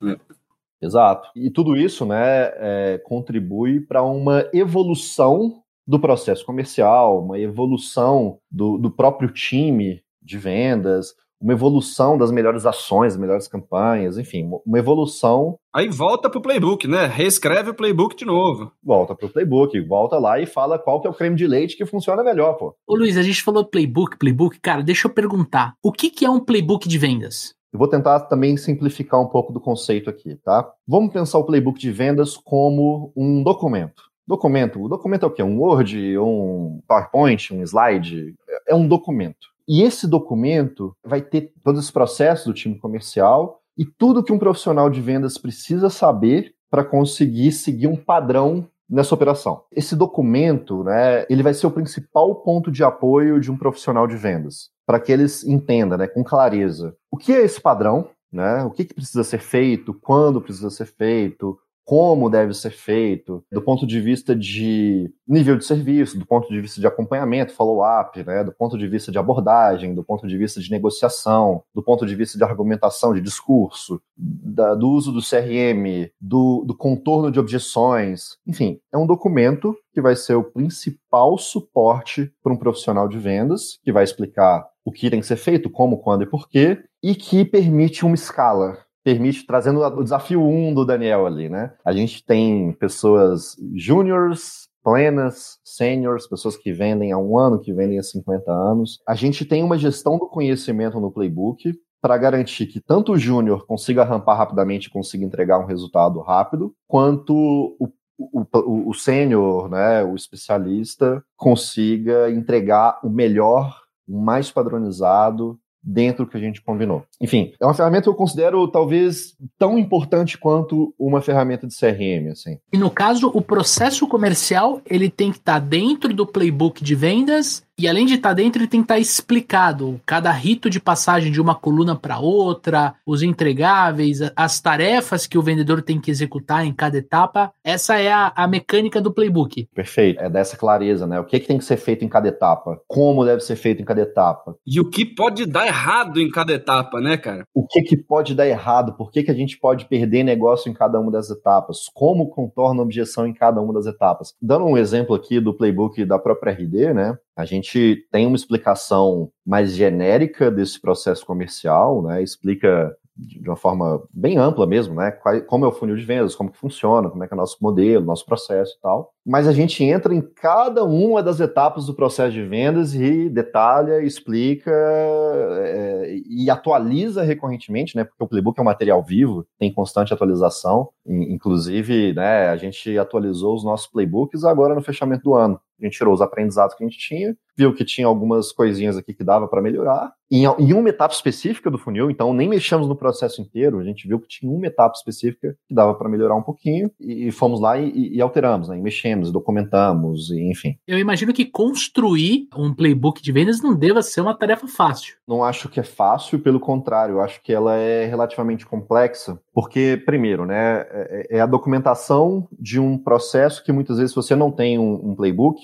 [0.81, 1.29] Exato.
[1.35, 8.77] E tudo isso né, é, contribui para uma evolução do processo comercial, uma evolução do,
[8.77, 14.77] do próprio time de vendas, uma evolução das melhores ações, das melhores campanhas, enfim, uma
[14.77, 15.57] evolução.
[15.73, 17.07] Aí volta para o playbook, né?
[17.07, 18.71] Reescreve o playbook de novo.
[18.83, 21.75] Volta para o playbook, volta lá e fala qual que é o creme de leite
[21.75, 22.75] que funciona melhor, pô.
[22.87, 26.29] Ô Luiz, a gente falou playbook, playbook, cara, deixa eu perguntar, o que, que é
[26.29, 27.55] um playbook de vendas?
[27.73, 30.69] Eu vou tentar também simplificar um pouco do conceito aqui, tá?
[30.85, 34.03] Vamos pensar o playbook de vendas como um documento.
[34.27, 35.41] Documento, o documento é o quê?
[35.41, 38.35] Um Word, um PowerPoint, um slide?
[38.67, 39.47] É um documento.
[39.67, 44.39] E esse documento vai ter todos os processos do time comercial e tudo que um
[44.39, 49.63] profissional de vendas precisa saber para conseguir seguir um padrão nessa operação.
[49.71, 54.17] Esse documento, né, ele vai ser o principal ponto de apoio de um profissional de
[54.17, 58.71] vendas para que eles entendam, né, com clareza, o que é esse padrão, né, o
[58.71, 61.59] que, que precisa ser feito, quando precisa ser feito,
[61.91, 66.61] como deve ser feito, do ponto de vista de nível de serviço, do ponto de
[66.61, 70.61] vista de acompanhamento, follow-up, né, do ponto de vista de abordagem, do ponto de vista
[70.61, 76.09] de negociação, do ponto de vista de argumentação, de discurso, da, do uso do CRM,
[76.21, 78.37] do, do contorno de objeções.
[78.47, 83.77] Enfim, é um documento que vai ser o principal suporte para um profissional de vendas,
[83.83, 87.43] que vai explicar o que tem que ser feito, como, quando e porquê, e que
[87.43, 91.73] permite uma escala permite, trazendo o desafio 1 um do Daniel ali, né?
[91.83, 97.99] A gente tem pessoas júniores, plenas, seniors, pessoas que vendem há um ano, que vendem
[97.99, 98.99] há 50 anos.
[99.07, 103.65] A gente tem uma gestão do conhecimento no playbook para garantir que tanto o júnior
[103.67, 107.35] consiga rampar rapidamente e consiga entregar um resultado rápido, quanto
[107.79, 107.91] o
[108.31, 116.25] o, o, o sênior, né, o especialista, consiga entregar o melhor, o mais padronizado dentro
[116.25, 117.03] do que a gente combinou.
[117.19, 122.31] Enfim, é uma ferramenta que eu considero talvez tão importante quanto uma ferramenta de CRM,
[122.31, 122.59] assim.
[122.71, 126.95] E no caso, o processo comercial, ele tem que estar tá dentro do playbook de
[126.95, 130.69] vendas e além de estar tá dentro, ele tem que estar tá explicado cada rito
[130.69, 135.99] de passagem de uma coluna para outra, os entregáveis, as tarefas que o vendedor tem
[135.99, 137.51] que executar em cada etapa.
[137.63, 139.67] Essa é a, a mecânica do playbook.
[139.73, 140.21] Perfeito.
[140.21, 141.19] É dessa clareza, né?
[141.19, 142.79] O que, que tem que ser feito em cada etapa?
[142.87, 144.55] Como deve ser feito em cada etapa?
[144.65, 147.45] E o que pode dar errado em cada etapa, né, cara?
[147.51, 148.93] O que, que pode dar errado?
[148.93, 151.89] Por que, que a gente pode perder negócio em cada uma das etapas?
[151.95, 154.35] Como contorna a objeção em cada uma das etapas?
[154.39, 157.17] Dando um exemplo aqui do playbook da própria RD, né?
[157.35, 162.21] A gente tem uma explicação mais genérica desse processo comercial, né?
[162.21, 165.11] Explica de uma forma bem ampla mesmo, né?
[165.47, 167.57] Como é o funil de vendas, como que funciona, como é que é o nosso
[167.61, 169.13] modelo, nosso processo e tal.
[169.25, 174.01] Mas a gente entra em cada uma das etapas do processo de vendas e detalha,
[174.03, 178.03] explica é, e atualiza recorrentemente, né?
[178.03, 180.89] Porque o playbook é um material vivo, tem constante atualização.
[181.05, 185.59] Inclusive, né, a gente atualizou os nossos playbooks agora no fechamento do ano.
[185.81, 189.13] A gente tirou os aprendizados que a gente tinha, viu que tinha algumas coisinhas aqui
[189.13, 190.13] que dava para melhorar.
[190.29, 194.07] Em, em, uma etapa específica do funil, então nem mexemos no processo inteiro, a gente
[194.07, 197.59] viu que tinha uma etapa específica que dava para melhorar um pouquinho e, e fomos
[197.59, 198.77] lá e, e, alteramos, né?
[198.77, 200.77] E mexemos, documentamos, e, enfim.
[200.87, 205.15] Eu imagino que construir um playbook de vendas não deva ser uma tarefa fácil.
[205.27, 210.45] Não acho que é fácil, pelo contrário, acho que ela é relativamente complexa, porque, primeiro,
[210.45, 215.11] né, é, é a documentação de um processo que muitas vezes você não tem um,
[215.11, 215.59] um playbook,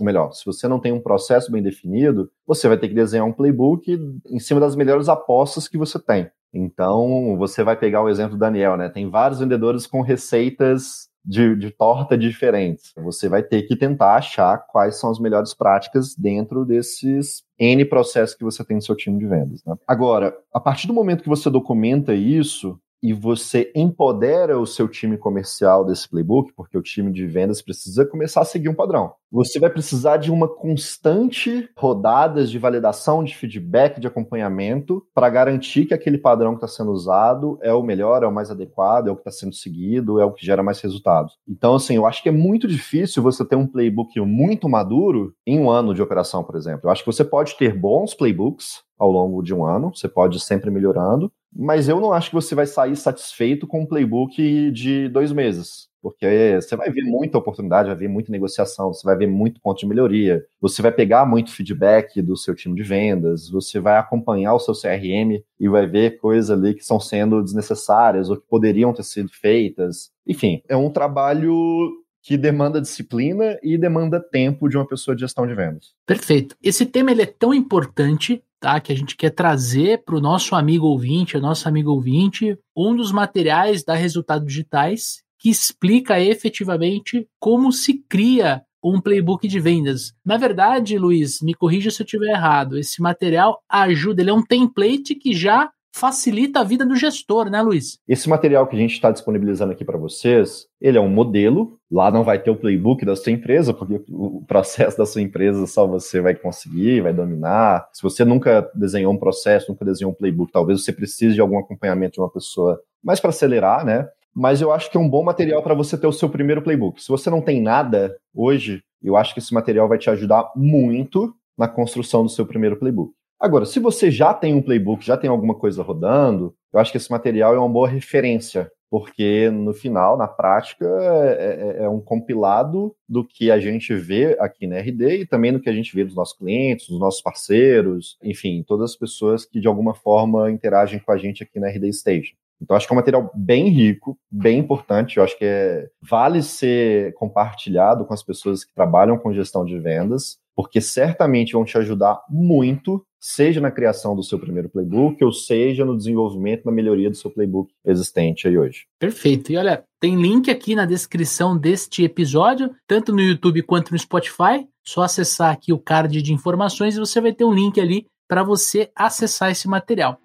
[0.00, 3.32] melhor, se você não tem um processo bem definido, você vai ter que desenhar um
[3.32, 6.30] playbook em cima das melhores apostas que você tem.
[6.52, 8.88] Então, você vai pegar o exemplo do Daniel, né?
[8.88, 12.92] Tem vários vendedores com receitas de, de, torta diferentes.
[12.96, 18.34] Você vai ter que tentar achar quais são as melhores práticas dentro desses N processos
[18.34, 19.62] que você tem no seu time de vendas.
[19.64, 19.74] Né?
[19.86, 25.16] Agora, a partir do momento que você documenta isso, e você empodera o seu time
[25.16, 29.12] comercial desse playbook, porque o time de vendas precisa começar a seguir um padrão.
[29.32, 35.86] Você vai precisar de uma constante rodadas de validação, de feedback, de acompanhamento, para garantir
[35.86, 39.10] que aquele padrão que está sendo usado é o melhor, é o mais adequado, é
[39.10, 41.38] o que está sendo seguido, é o que gera mais resultados.
[41.48, 45.60] Então, assim, eu acho que é muito difícil você ter um playbook muito maduro em
[45.60, 46.80] um ano de operação, por exemplo.
[46.84, 50.36] Eu acho que você pode ter bons playbooks, ao longo de um ano, você pode
[50.36, 54.70] ir sempre melhorando, mas eu não acho que você vai sair satisfeito com um playbook
[54.70, 55.88] de dois meses.
[56.02, 59.78] Porque você vai ver muita oportunidade, vai ver muita negociação, você vai ver muito ponto
[59.78, 64.54] de melhoria, você vai pegar muito feedback do seu time de vendas, você vai acompanhar
[64.54, 68.94] o seu CRM e vai ver coisas ali que estão sendo desnecessárias ou que poderiam
[68.94, 70.10] ter sido feitas.
[70.26, 71.90] Enfim, é um trabalho
[72.22, 75.94] que demanda disciplina e demanda tempo de uma pessoa de gestão de vendas.
[76.06, 76.54] Perfeito.
[76.62, 78.78] Esse tema ele é tão importante tá?
[78.78, 82.94] Que a gente quer trazer para o nosso amigo ouvinte, a nossa amiga ouvinte, um
[82.94, 90.12] dos materiais da Resultados Digitais que explica efetivamente como se cria um playbook de vendas.
[90.24, 92.78] Na verdade, Luiz, me corrija se eu estiver errado.
[92.78, 97.60] Esse material ajuda, ele é um template que já facilita a vida do gestor, né,
[97.60, 97.98] Luiz?
[98.06, 101.78] Esse material que a gente está disponibilizando aqui para vocês, ele é um modelo.
[101.90, 105.66] Lá não vai ter o playbook da sua empresa, porque o processo da sua empresa
[105.66, 107.88] só você vai conseguir, vai dominar.
[107.92, 111.58] Se você nunca desenhou um processo, nunca desenhou um playbook, talvez você precise de algum
[111.58, 114.08] acompanhamento de uma pessoa mais para acelerar, né?
[114.34, 117.02] Mas eu acho que é um bom material para você ter o seu primeiro playbook.
[117.02, 121.34] Se você não tem nada hoje, eu acho que esse material vai te ajudar muito
[121.58, 123.12] na construção do seu primeiro playbook.
[123.40, 126.98] Agora, se você já tem um playbook, já tem alguma coisa rodando, eu acho que
[126.98, 132.02] esse material é uma boa referência, porque no final, na prática, é, é, é, um
[132.02, 135.94] compilado do que a gente vê aqui na RD e também do que a gente
[135.94, 140.50] vê dos nossos clientes, dos nossos parceiros, enfim, todas as pessoas que de alguma forma
[140.50, 142.34] interagem com a gente aqui na RD Station.
[142.60, 145.16] Então, acho que é um material bem rico, bem importante.
[145.16, 149.78] Eu acho que é, vale ser compartilhado com as pessoas que trabalham com gestão de
[149.78, 155.32] vendas, porque certamente vão te ajudar muito seja na criação do seu primeiro playbook ou
[155.32, 158.84] seja no desenvolvimento, na melhoria do seu playbook existente aí hoje.
[158.98, 159.50] Perfeito.
[159.50, 164.68] E olha, tem link aqui na descrição deste episódio, tanto no YouTube quanto no Spotify.
[164.86, 168.42] Só acessar aqui o card de informações e você vai ter um link ali para
[168.42, 170.20] você acessar esse material.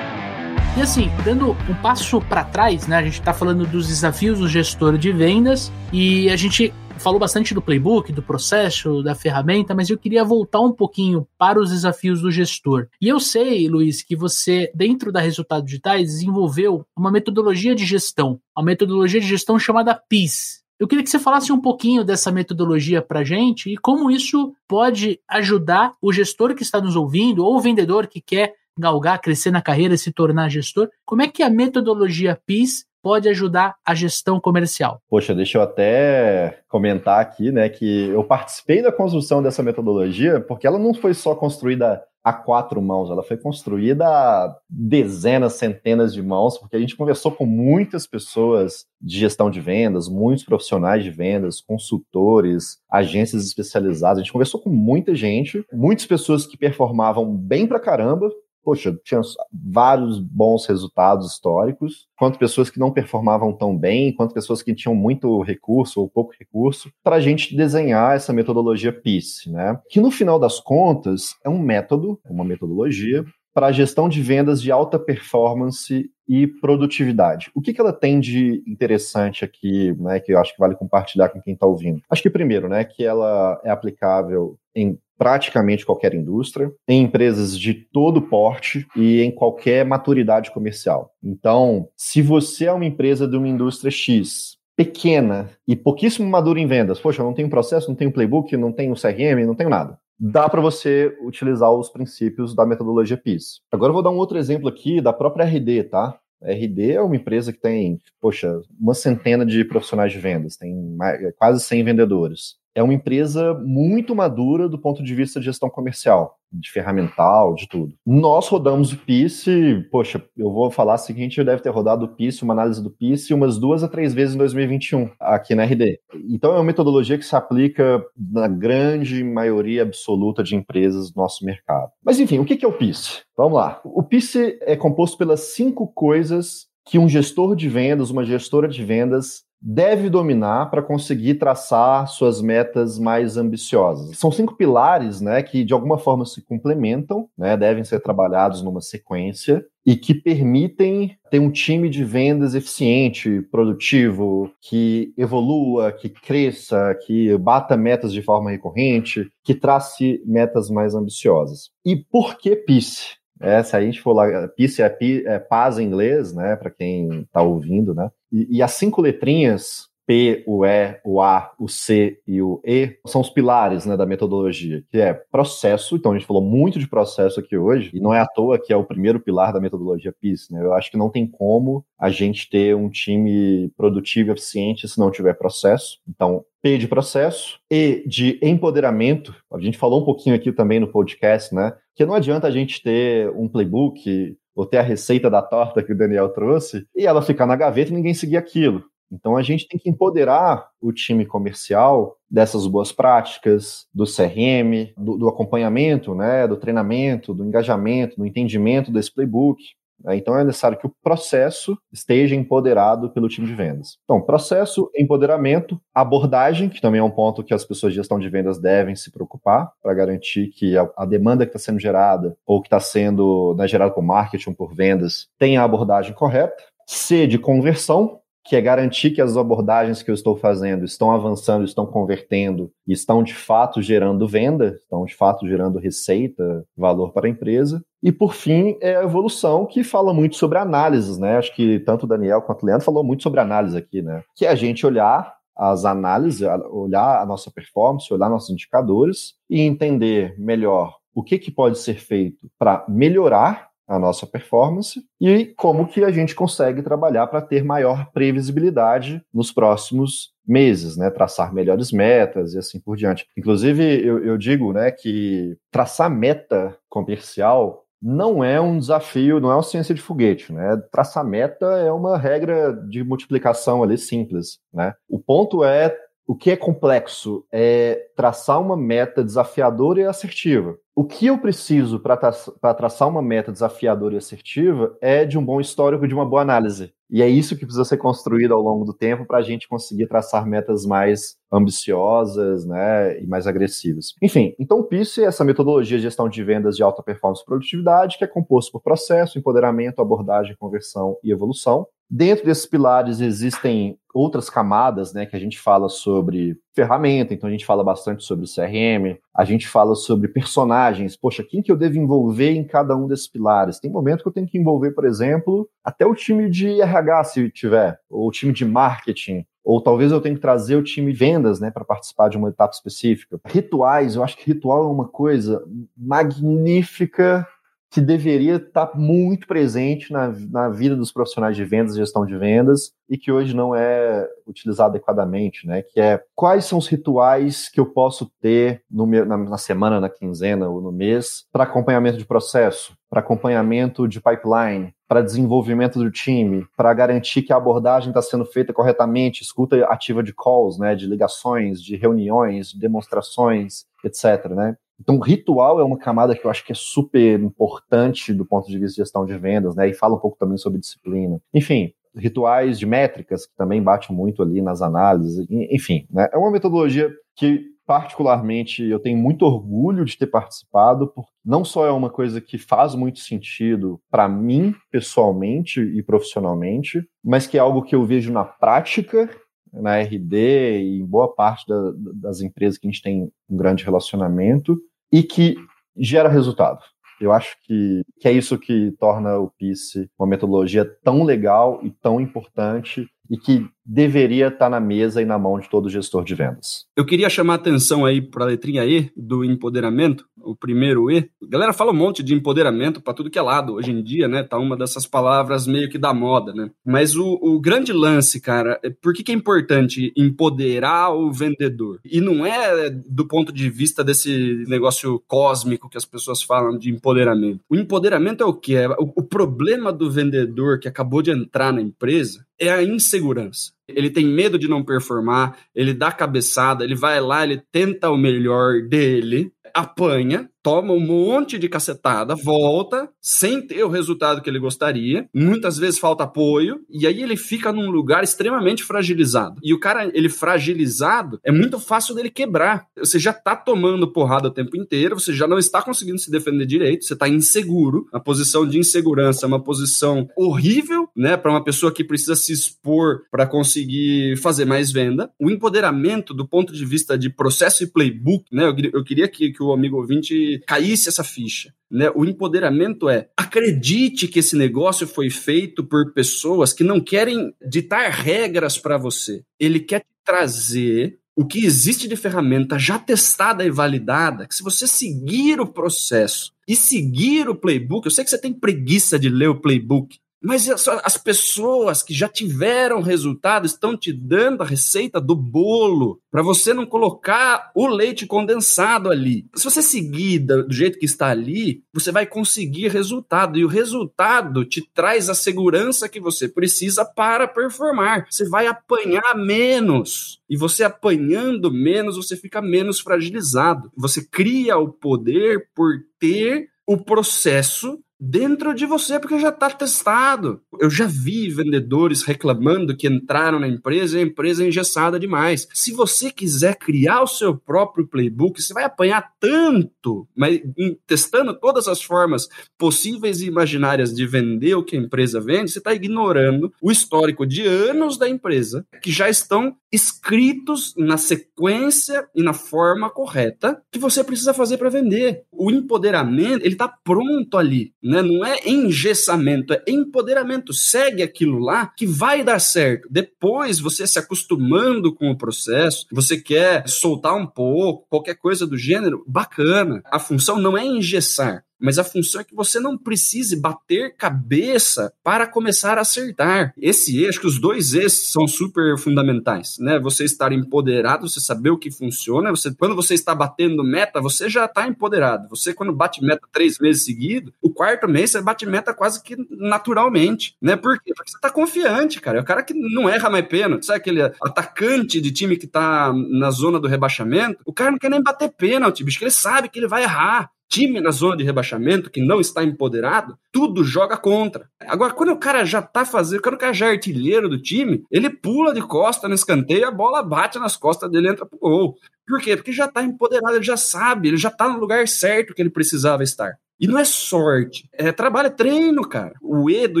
[0.78, 2.98] E assim, dando um passo para trás, né?
[2.98, 7.52] A gente está falando dos desafios do gestor de vendas e a gente falou bastante
[7.52, 12.22] do playbook, do processo, da ferramenta, mas eu queria voltar um pouquinho para os desafios
[12.22, 12.86] do gestor.
[13.02, 18.40] E eu sei, Luiz, que você, dentro da Resultados Digitais, desenvolveu uma metodologia de gestão,
[18.56, 20.62] uma metodologia de gestão chamada PIS.
[20.78, 25.18] Eu queria que você falasse um pouquinho dessa metodologia para gente e como isso pode
[25.28, 29.62] ajudar o gestor que está nos ouvindo ou o vendedor que quer galgar, crescer na
[29.62, 30.88] carreira se tornar gestor.
[31.04, 35.00] Como é que a metodologia PIS pode ajudar a gestão comercial?
[35.08, 40.66] Poxa, deixa eu até comentar aqui, né, que eu participei da construção dessa metodologia porque
[40.66, 46.22] ela não foi só construída a quatro mãos, ela foi construída a dezenas, centenas de
[46.22, 51.10] mãos, porque a gente conversou com muitas pessoas de gestão de vendas, muitos profissionais de
[51.10, 54.18] vendas, consultores, agências especializadas.
[54.18, 58.30] A gente conversou com muita gente, muitas pessoas que performavam bem pra caramba,
[58.68, 64.62] poxa, tinha vários bons resultados históricos, quanto pessoas que não performavam tão bem, quanto pessoas
[64.62, 69.80] que tinham muito recurso ou pouco recurso, para a gente desenhar essa metodologia PIS, né?
[69.88, 74.60] Que no final das contas é um método, uma metodologia para a gestão de vendas
[74.60, 77.50] de alta performance e produtividade.
[77.54, 81.30] O que, que ela tem de interessante aqui, né, que eu acho que vale compartilhar
[81.30, 82.02] com quem está ouvindo?
[82.10, 87.74] Acho que primeiro, né, que ela é aplicável em praticamente qualquer indústria, em empresas de
[87.74, 91.12] todo porte e em qualquer maturidade comercial.
[91.22, 96.66] Então, se você é uma empresa de uma indústria X, pequena e pouquíssimo madura em
[96.66, 100.48] vendas, poxa, não tenho processo, não tenho playbook, não tenho CRM, não tenho nada dá
[100.48, 103.60] para você utilizar os princípios da metodologia PIS.
[103.70, 106.18] Agora eu vou dar um outro exemplo aqui da própria RD, tá?
[106.42, 111.20] RD é uma empresa que tem, poxa, uma centena de profissionais de vendas, tem mais,
[111.36, 116.36] quase 100 vendedores é uma empresa muito madura do ponto de vista de gestão comercial,
[116.52, 117.94] de ferramental, de tudo.
[118.06, 119.46] Nós rodamos o PIS,
[119.90, 123.30] poxa, eu vou falar o seguinte, deve ter rodado o PIS, uma análise do PIS,
[123.30, 125.98] umas duas a três vezes em 2021, aqui na RD.
[126.30, 131.44] Então é uma metodologia que se aplica na grande maioria absoluta de empresas do nosso
[131.44, 131.90] mercado.
[132.04, 133.22] Mas enfim, o que é o PIS?
[133.36, 133.80] Vamos lá.
[133.84, 138.82] O PIS é composto pelas cinco coisas que um gestor de vendas, uma gestora de
[138.82, 144.16] vendas deve dominar para conseguir traçar suas metas mais ambiciosas.
[144.16, 148.80] São cinco pilares, né, que de alguma forma se complementam, né, devem ser trabalhados numa
[148.80, 156.94] sequência e que permitem ter um time de vendas eficiente, produtivo, que evolua, que cresça,
[157.06, 161.70] que bata metas de forma recorrente, que trace metas mais ambiciosas.
[161.84, 163.16] E por que PIS?
[163.40, 164.96] É, se a gente for lá, PIS é,
[165.26, 168.10] é paz em inglês, né, para quem está ouvindo, né?
[168.32, 172.96] E, e, as cinco letrinhas, P, o E, o A, o C e o E,
[173.06, 175.96] são os pilares né, da metodologia, que é processo.
[175.96, 178.72] Então, a gente falou muito de processo aqui hoje, e não é à toa que
[178.72, 180.48] é o primeiro pilar da metodologia PIS.
[180.50, 180.62] Né?
[180.62, 184.98] Eu acho que não tem como a gente ter um time produtivo e eficiente se
[184.98, 185.98] não tiver processo.
[186.08, 189.34] Então, P de processo, E de empoderamento.
[189.52, 191.72] A gente falou um pouquinho aqui também no podcast, né?
[191.94, 195.92] Que não adianta a gente ter um playbook ou ter a receita da torta que
[195.92, 198.82] o Daniel trouxe e ela ficar na gaveta e ninguém seguir aquilo.
[199.10, 205.16] Então a gente tem que empoderar o time comercial dessas boas práticas, do CRM, do,
[205.16, 209.62] do acompanhamento, né, do treinamento, do engajamento, do entendimento desse playbook.
[210.02, 210.16] Né?
[210.16, 213.98] Então é necessário que o processo esteja empoderado pelo time de vendas.
[214.04, 218.28] Então, processo, empoderamento, abordagem, que também é um ponto que as pessoas de gestão de
[218.28, 222.68] vendas devem se preocupar para garantir que a, demanda que está sendo gerada ou que
[222.68, 226.56] está sendo né, gerada por marketing, por vendas, tenha a abordagem correta.
[226.86, 231.64] C de conversão, que é garantir que as abordagens que eu estou fazendo estão avançando,
[231.64, 237.30] estão convertendo, estão de fato gerando venda, estão de fato gerando receita, valor para a
[237.30, 237.84] empresa.
[238.02, 241.36] E por fim, é a evolução, que fala muito sobre análises, né?
[241.36, 244.22] Acho que tanto o Daniel quanto o Leandro falou muito sobre análise aqui, né?
[244.34, 249.60] Que é a gente olhar as análises, olhar a nossa performance, olhar nossos indicadores e
[249.60, 255.88] entender melhor o que, que pode ser feito para melhorar a nossa performance e como
[255.88, 261.10] que a gente consegue trabalhar para ter maior previsibilidade nos próximos meses, né?
[261.10, 263.26] Traçar melhores metas e assim por diante.
[263.36, 269.54] Inclusive, eu, eu digo, né, que traçar meta comercial não é um desafio, não é
[269.54, 270.76] uma ciência de foguete, né?
[270.92, 274.94] Traçar meta é uma regra de multiplicação ali simples, né?
[275.08, 275.94] O ponto é
[276.28, 280.76] o que é complexo é traçar uma meta desafiadora e assertiva.
[280.94, 285.44] O que eu preciso para tra traçar uma meta desafiadora e assertiva é de um
[285.44, 286.92] bom histórico, de uma boa análise.
[287.10, 290.06] E é isso que precisa ser construído ao longo do tempo para a gente conseguir
[290.06, 294.12] traçar metas mais ambiciosas né, e mais agressivas.
[294.22, 297.46] Enfim, então o PIS é essa metodologia de gestão de vendas de alta performance e
[297.46, 301.86] produtividade, que é composto por processo, empoderamento, abordagem, conversão e evolução.
[302.10, 307.52] Dentro desses pilares existem outras camadas, né, que a gente fala sobre ferramenta, então a
[307.52, 311.98] gente fala bastante sobre CRM, a gente fala sobre personagens, poxa, quem que eu devo
[311.98, 313.78] envolver em cada um desses pilares?
[313.78, 317.50] Tem momento que eu tenho que envolver, por exemplo, até o time de RH, se
[317.50, 321.18] tiver, ou o time de marketing, ou talvez eu tenha que trazer o time de
[321.18, 323.38] vendas, né, para participar de uma etapa específica.
[323.46, 325.62] Rituais, eu acho que ritual é uma coisa
[325.94, 327.46] magnífica
[327.90, 332.92] que deveria estar muito presente na, na vida dos profissionais de vendas gestão de vendas
[333.08, 335.82] e que hoje não é utilizado adequadamente, né?
[335.82, 340.10] Que é quais são os rituais que eu posso ter no, na, na semana, na
[340.10, 346.10] quinzena ou no mês para acompanhamento de processo, para acompanhamento de pipeline, para desenvolvimento do
[346.10, 350.94] time, para garantir que a abordagem está sendo feita corretamente, escuta ativa de calls, né?
[350.94, 354.50] De ligações, de reuniões, de demonstrações, etc.
[354.50, 354.76] Né?
[355.00, 358.78] Então, ritual é uma camada que eu acho que é super importante do ponto de
[358.78, 359.88] vista de gestão de vendas, né?
[359.88, 361.40] E fala um pouco também sobre disciplina.
[361.54, 366.28] Enfim, rituais de métricas, que também bate muito ali nas análises, enfim, né?
[366.32, 371.86] É uma metodologia que particularmente, eu tenho muito orgulho de ter participado, porque não só
[371.86, 377.60] é uma coisa que faz muito sentido para mim, pessoalmente e profissionalmente, mas que é
[377.60, 379.30] algo que eu vejo na prática,
[379.72, 380.36] na RD
[380.82, 384.78] e em boa parte da, das empresas que a gente tem um grande relacionamento,
[385.12, 385.56] e que
[385.96, 386.80] gera resultado.
[387.20, 391.90] Eu acho que, que é isso que torna o PIS uma metodologia tão legal e
[391.90, 396.34] tão importante e que deveria estar na mesa e na mão de todo gestor de
[396.34, 396.84] vendas.
[396.94, 401.30] Eu queria chamar a atenção aí para a letrinha E do empoderamento, o primeiro E.
[401.42, 404.28] A galera fala um monte de empoderamento para tudo que é lado hoje em dia,
[404.28, 404.42] né?
[404.42, 406.70] Tá uma dessas palavras meio que da moda, né?
[406.84, 411.98] Mas o, o grande lance, cara, é por que, que é importante empoderar o vendedor?
[412.04, 416.90] E não é do ponto de vista desse negócio cósmico que as pessoas falam de
[416.90, 417.60] empoderamento.
[417.70, 418.76] O empoderamento é o que?
[418.76, 423.77] É o, o problema do vendedor que acabou de entrar na empresa é a insegurança.
[423.88, 428.16] Ele tem medo de não performar, ele dá cabeçada, ele vai lá, ele tenta o
[428.16, 434.58] melhor dele, apanha, toma um monte de cacetada, volta sem ter o resultado que ele
[434.58, 439.58] gostaria, muitas vezes falta apoio, e aí ele fica num lugar extremamente fragilizado.
[439.62, 442.86] E o cara, ele fragilizado, é muito fácil dele quebrar.
[442.98, 446.66] Você já tá tomando porrada o tempo inteiro, você já não está conseguindo se defender
[446.66, 448.06] direito, você tá inseguro.
[448.12, 452.52] A posição de insegurança é uma posição horrível, né, para uma pessoa que precisa se
[452.52, 455.30] expor para conseguir fazer mais venda.
[455.40, 459.50] O empoderamento do ponto de vista de processo e playbook, né, eu, eu queria que,
[459.58, 461.74] que o amigo ouvinte caísse essa ficha.
[461.90, 462.08] Né?
[462.14, 468.08] O empoderamento é acredite que esse negócio foi feito por pessoas que não querem ditar
[468.10, 469.42] regras para você.
[469.58, 474.86] Ele quer trazer o que existe de ferramenta já testada e validada, que se você
[474.86, 479.48] seguir o processo e seguir o playbook, eu sei que você tem preguiça de ler
[479.48, 480.68] o playbook, mas
[481.04, 486.72] as pessoas que já tiveram resultado estão te dando a receita do bolo para você
[486.72, 489.46] não colocar o leite condensado ali.
[489.54, 494.64] Se você seguir do jeito que está ali, você vai conseguir resultado e o resultado
[494.64, 498.26] te traz a segurança que você precisa para performar.
[498.30, 503.90] Você vai apanhar menos e você apanhando menos, você fica menos fragilizado.
[503.96, 510.60] Você cria o poder por ter o processo dentro de você, porque já está testado.
[510.80, 515.68] Eu já vi vendedores reclamando que entraram na empresa e a empresa é engessada demais.
[515.72, 520.60] Se você quiser criar o seu próprio playbook, você vai apanhar tanto, mas
[521.06, 525.78] testando todas as formas possíveis e imaginárias de vender o que a empresa vende, você
[525.78, 532.42] está ignorando o histórico de anos da empresa que já estão escritos na sequência e
[532.42, 535.44] na forma correta que você precisa fazer para vender.
[535.50, 538.22] O empoderamento, ele está pronto ali né?
[538.22, 540.72] Não é engessamento, é empoderamento.
[540.72, 543.08] Segue aquilo lá que vai dar certo.
[543.10, 548.76] Depois, você se acostumando com o processo, você quer soltar um pouco, qualquer coisa do
[548.76, 550.02] gênero, bacana.
[550.06, 555.12] A função não é engessar, mas a função é que você não precise bater cabeça
[555.22, 556.72] para começar a acertar.
[556.76, 559.98] Esse E, acho que os dois E's são super fundamentais, né?
[559.98, 564.48] Você estar empoderado, você saber o que funciona, você, quando você está batendo meta, você
[564.48, 565.48] já está empoderado.
[565.50, 569.36] Você, quando bate meta três meses seguidos, o quarto mês você bate meta quase que
[569.50, 570.76] naturalmente, né?
[570.76, 571.12] Por quê?
[571.14, 572.38] Porque você está confiante, cara.
[572.38, 576.12] É o cara que não erra mais pênalti, sabe aquele atacante de time que está
[576.12, 577.60] na zona do rebaixamento?
[577.64, 581.00] O cara não quer nem bater pênalti, bicho, ele sabe que ele vai errar time
[581.00, 584.68] na zona de rebaixamento que não está empoderado, tudo joga contra.
[584.80, 588.04] Agora, quando o cara já tá fazendo, quando o cara já é artilheiro do time,
[588.10, 591.58] ele pula de costa no escanteio, a bola bate nas costas dele e entra pro
[591.58, 591.96] gol.
[592.26, 592.56] Por quê?
[592.56, 595.70] Porque já tá empoderado, ele já sabe, ele já tá no lugar certo que ele
[595.70, 596.58] precisava estar.
[596.78, 599.34] E não é sorte, é trabalho, é treino, cara.
[599.42, 600.00] O E do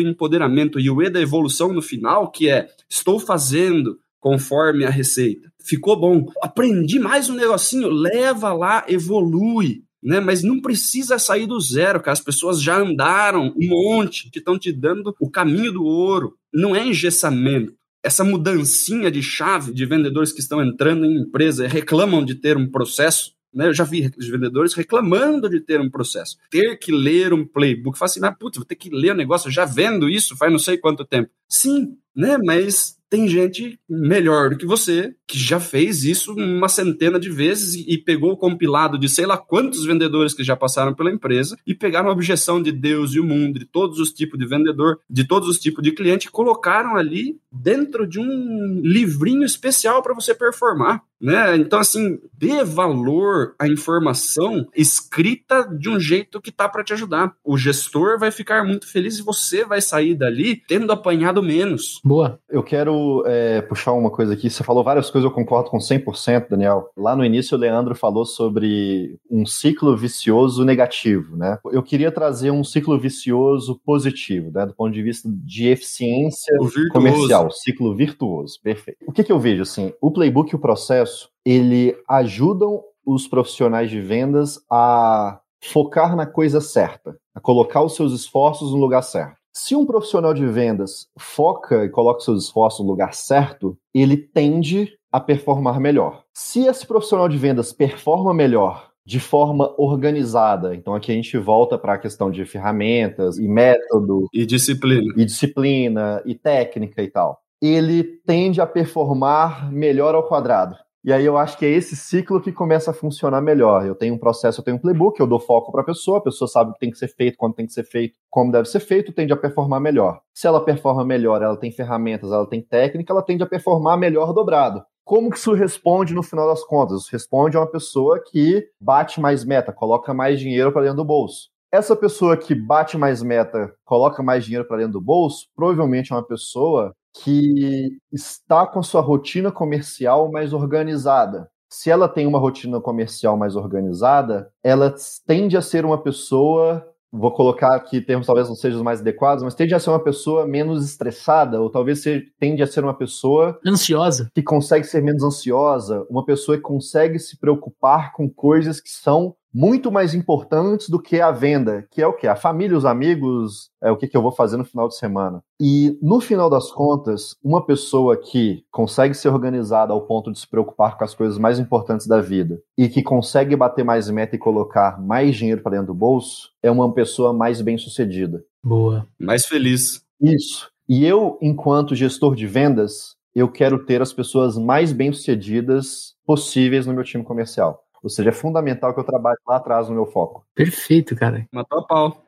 [0.00, 5.50] empoderamento e o E da evolução no final, que é estou fazendo conforme a receita.
[5.60, 6.26] Ficou bom.
[6.42, 10.20] Aprendi mais um negocinho, leva lá, evolui né?
[10.20, 12.12] Mas não precisa sair do zero, cara.
[12.12, 16.34] As pessoas já andaram um monte, que estão te dando o caminho do ouro.
[16.52, 17.74] Não é engessamento.
[18.02, 22.56] Essa mudancinha de chave de vendedores que estão entrando em empresa e reclamam de ter
[22.56, 23.36] um processo.
[23.52, 26.36] Né, eu já vi vendedores reclamando de ter um processo.
[26.50, 27.98] Ter que ler um playbook.
[27.98, 30.52] Fala assim, ah, putz, vou ter que ler o um negócio, já vendo isso faz
[30.52, 31.30] não sei quanto tempo.
[31.48, 32.36] Sim, né?
[32.36, 37.84] Mas tem gente melhor do que você que já fez isso uma centena de vezes
[37.86, 41.74] e, pegou o compilado de sei lá quantos vendedores que já passaram pela empresa e
[41.74, 45.26] pegaram a objeção de Deus e o mundo, de todos os tipos de vendedor, de
[45.26, 50.34] todos os tipos de cliente, e colocaram ali dentro de um livrinho especial para você
[50.34, 51.02] performar.
[51.20, 51.56] Né?
[51.56, 57.34] Então, assim, dê valor à informação escrita de um jeito que tá para te ajudar.
[57.44, 62.00] O gestor vai ficar muito feliz e você vai sair dali tendo apanhado menos.
[62.08, 62.38] Boa.
[62.48, 64.48] Eu quero é, puxar uma coisa aqui.
[64.48, 66.90] Você falou várias coisas, eu concordo com 100%, Daniel.
[66.96, 71.58] Lá no início, o Leandro falou sobre um ciclo vicioso negativo, né?
[71.70, 74.66] Eu queria trazer um ciclo vicioso positivo, né?
[74.66, 76.54] Do ponto de vista de eficiência
[76.92, 78.98] comercial, ciclo virtuoso, perfeito.
[79.06, 83.26] O que, que eu vejo, assim, o playbook e o processo processo, ele ajudam os
[83.26, 89.02] profissionais de vendas a focar na coisa certa, a colocar os seus esforços no lugar
[89.02, 89.36] certo.
[89.60, 94.92] Se um profissional de vendas foca e coloca seus esforços no lugar certo, ele tende
[95.10, 96.22] a performar melhor.
[96.32, 101.76] Se esse profissional de vendas performa melhor de forma organizada, então aqui a gente volta
[101.76, 107.40] para a questão de ferramentas e método e disciplina e disciplina e técnica e tal.
[107.60, 110.76] Ele tende a performar melhor ao quadrado.
[111.08, 113.86] E aí eu acho que é esse ciclo que começa a funcionar melhor.
[113.86, 116.20] Eu tenho um processo, eu tenho um playbook, eu dou foco para a pessoa, a
[116.20, 118.68] pessoa sabe o que tem que ser feito, quando tem que ser feito, como deve
[118.68, 120.20] ser feito, tende a performar melhor.
[120.34, 124.34] Se ela performa melhor, ela tem ferramentas, ela tem técnica, ela tende a performar melhor
[124.34, 124.82] dobrado.
[125.02, 127.08] Como que isso responde no final das contas?
[127.08, 131.48] Responde a uma pessoa que bate mais meta, coloca mais dinheiro para dentro do bolso.
[131.72, 136.16] Essa pessoa que bate mais meta, coloca mais dinheiro para dentro do bolso, provavelmente é
[136.16, 141.48] uma pessoa que está com sua rotina comercial mais organizada.
[141.70, 144.94] Se ela tem uma rotina comercial mais organizada, ela
[145.26, 149.42] tende a ser uma pessoa vou colocar aqui termos talvez não sejam os mais adequados,
[149.42, 152.02] mas tende a ser uma pessoa menos estressada, ou talvez
[152.38, 157.18] tende a ser uma pessoa ansiosa, que consegue ser menos ansiosa, uma pessoa que consegue
[157.18, 162.06] se preocupar com coisas que são muito mais importantes do que a venda, que é
[162.06, 162.26] o que?
[162.26, 165.42] A família, os amigos, é o que, que eu vou fazer no final de semana.
[165.60, 170.48] E no final das contas, uma pessoa que consegue ser organizada ao ponto de se
[170.48, 174.38] preocupar com as coisas mais importantes da vida e que consegue bater mais meta e
[174.38, 178.44] colocar mais dinheiro para dentro do bolso, é uma pessoa mais bem sucedida.
[178.62, 179.06] Boa.
[179.18, 180.02] Mais feliz.
[180.20, 180.70] Isso.
[180.88, 186.86] E eu, enquanto gestor de vendas, eu quero ter as pessoas mais bem sucedidas possíveis
[186.86, 187.84] no meu time comercial.
[188.02, 190.44] Ou seja, é fundamental que eu trabalhe lá atrás no meu foco.
[190.54, 191.46] Perfeito, cara.
[191.52, 192.27] Matou a pau.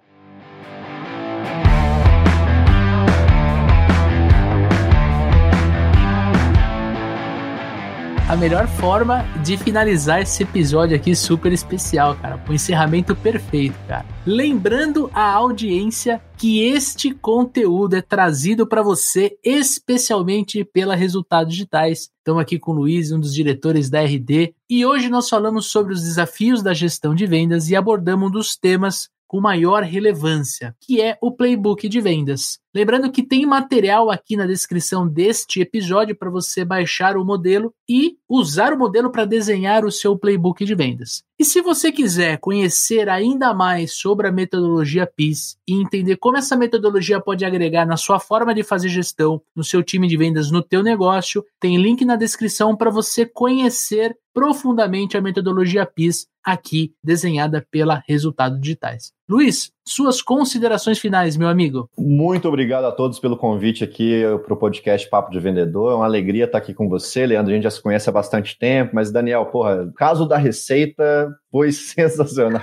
[8.31, 12.41] A melhor forma de finalizar esse episódio aqui super especial, cara.
[12.49, 14.07] O encerramento perfeito, cara.
[14.25, 22.09] Lembrando a audiência que este conteúdo é trazido para você especialmente pela Resultados Digitais.
[22.19, 25.93] Estamos aqui com o Luiz, um dos diretores da RD, e hoje nós falamos sobre
[25.93, 31.01] os desafios da gestão de vendas e abordamos um dos temas com maior relevância, que
[31.01, 32.59] é o playbook de vendas.
[32.75, 38.17] Lembrando que tem material aqui na descrição deste episódio para você baixar o modelo e
[38.29, 41.23] usar o modelo para desenhar o seu playbook de vendas.
[41.39, 46.57] E se você quiser conhecer ainda mais sobre a metodologia PIS e entender como essa
[46.57, 50.61] metodologia pode agregar na sua forma de fazer gestão, no seu time de vendas, no
[50.61, 57.67] teu negócio, tem link na descrição para você conhecer profundamente a metodologia PIS aqui desenhada
[57.71, 59.13] pela Resultados Digitais.
[59.31, 61.89] Luiz, suas considerações finais, meu amigo.
[61.97, 65.93] Muito obrigado a todos pelo convite aqui para o podcast Papo de Vendedor.
[65.93, 67.53] É uma alegria estar aqui com você, Leandro.
[67.53, 71.71] A gente já se conhece há bastante tempo, mas Daniel, porra, caso da receita foi
[71.71, 72.61] sensacional.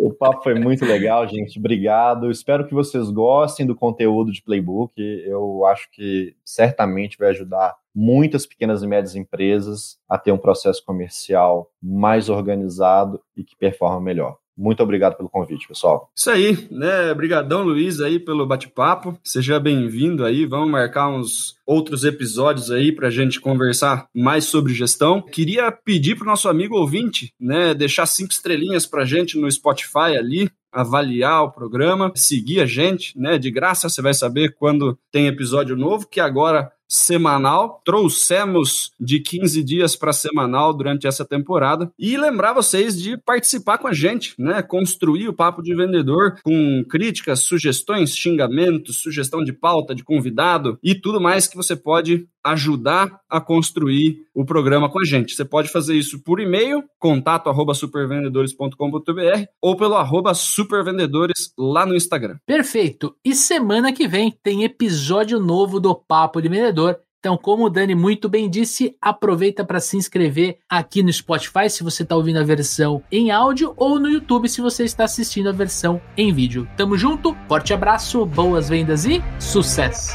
[0.00, 1.58] o papo foi muito legal, gente.
[1.58, 2.30] Obrigado.
[2.30, 4.94] Espero que vocês gostem do conteúdo de Playbook.
[4.96, 10.82] Eu acho que certamente vai ajudar muitas pequenas e médias empresas a ter um processo
[10.86, 14.38] comercial mais organizado e que performa melhor.
[14.56, 16.10] Muito obrigado pelo convite, pessoal.
[16.16, 17.10] Isso aí, né?
[17.10, 19.18] Obrigadão, Luiz, aí pelo bate-papo.
[19.24, 20.46] Seja bem-vindo aí.
[20.46, 25.20] Vamos marcar uns outros episódios aí para a gente conversar mais sobre gestão.
[25.20, 29.50] Queria pedir para o nosso amigo ouvinte, né, deixar cinco estrelinhas para a gente no
[29.50, 33.38] Spotify ali, avaliar o programa, seguir a gente, né?
[33.38, 37.82] De graça você vai saber quando tem episódio novo, que agora semanal.
[37.84, 41.90] Trouxemos de 15 dias para semanal durante essa temporada.
[41.98, 44.62] E lembrar vocês de participar com a gente, né?
[44.62, 50.94] Construir o papo de vendedor com críticas, sugestões, xingamentos, sugestão de pauta, de convidado e
[50.94, 55.34] tudo mais que você pode ajudar a construir o programa com a gente.
[55.34, 61.96] Você pode fazer isso por e-mail, contato arroba supervendedores.com.br ou pelo arroba supervendedores lá no
[61.96, 62.36] Instagram.
[62.46, 63.16] Perfeito.
[63.24, 66.83] E semana que vem tem episódio novo do Papo de Vendedor.
[67.24, 71.82] Então, como o Dani muito bem disse, aproveita para se inscrever aqui no Spotify se
[71.82, 75.52] você está ouvindo a versão em áudio ou no YouTube se você está assistindo a
[75.52, 76.68] versão em vídeo.
[76.76, 80.12] Tamo junto, forte abraço, boas vendas e sucesso!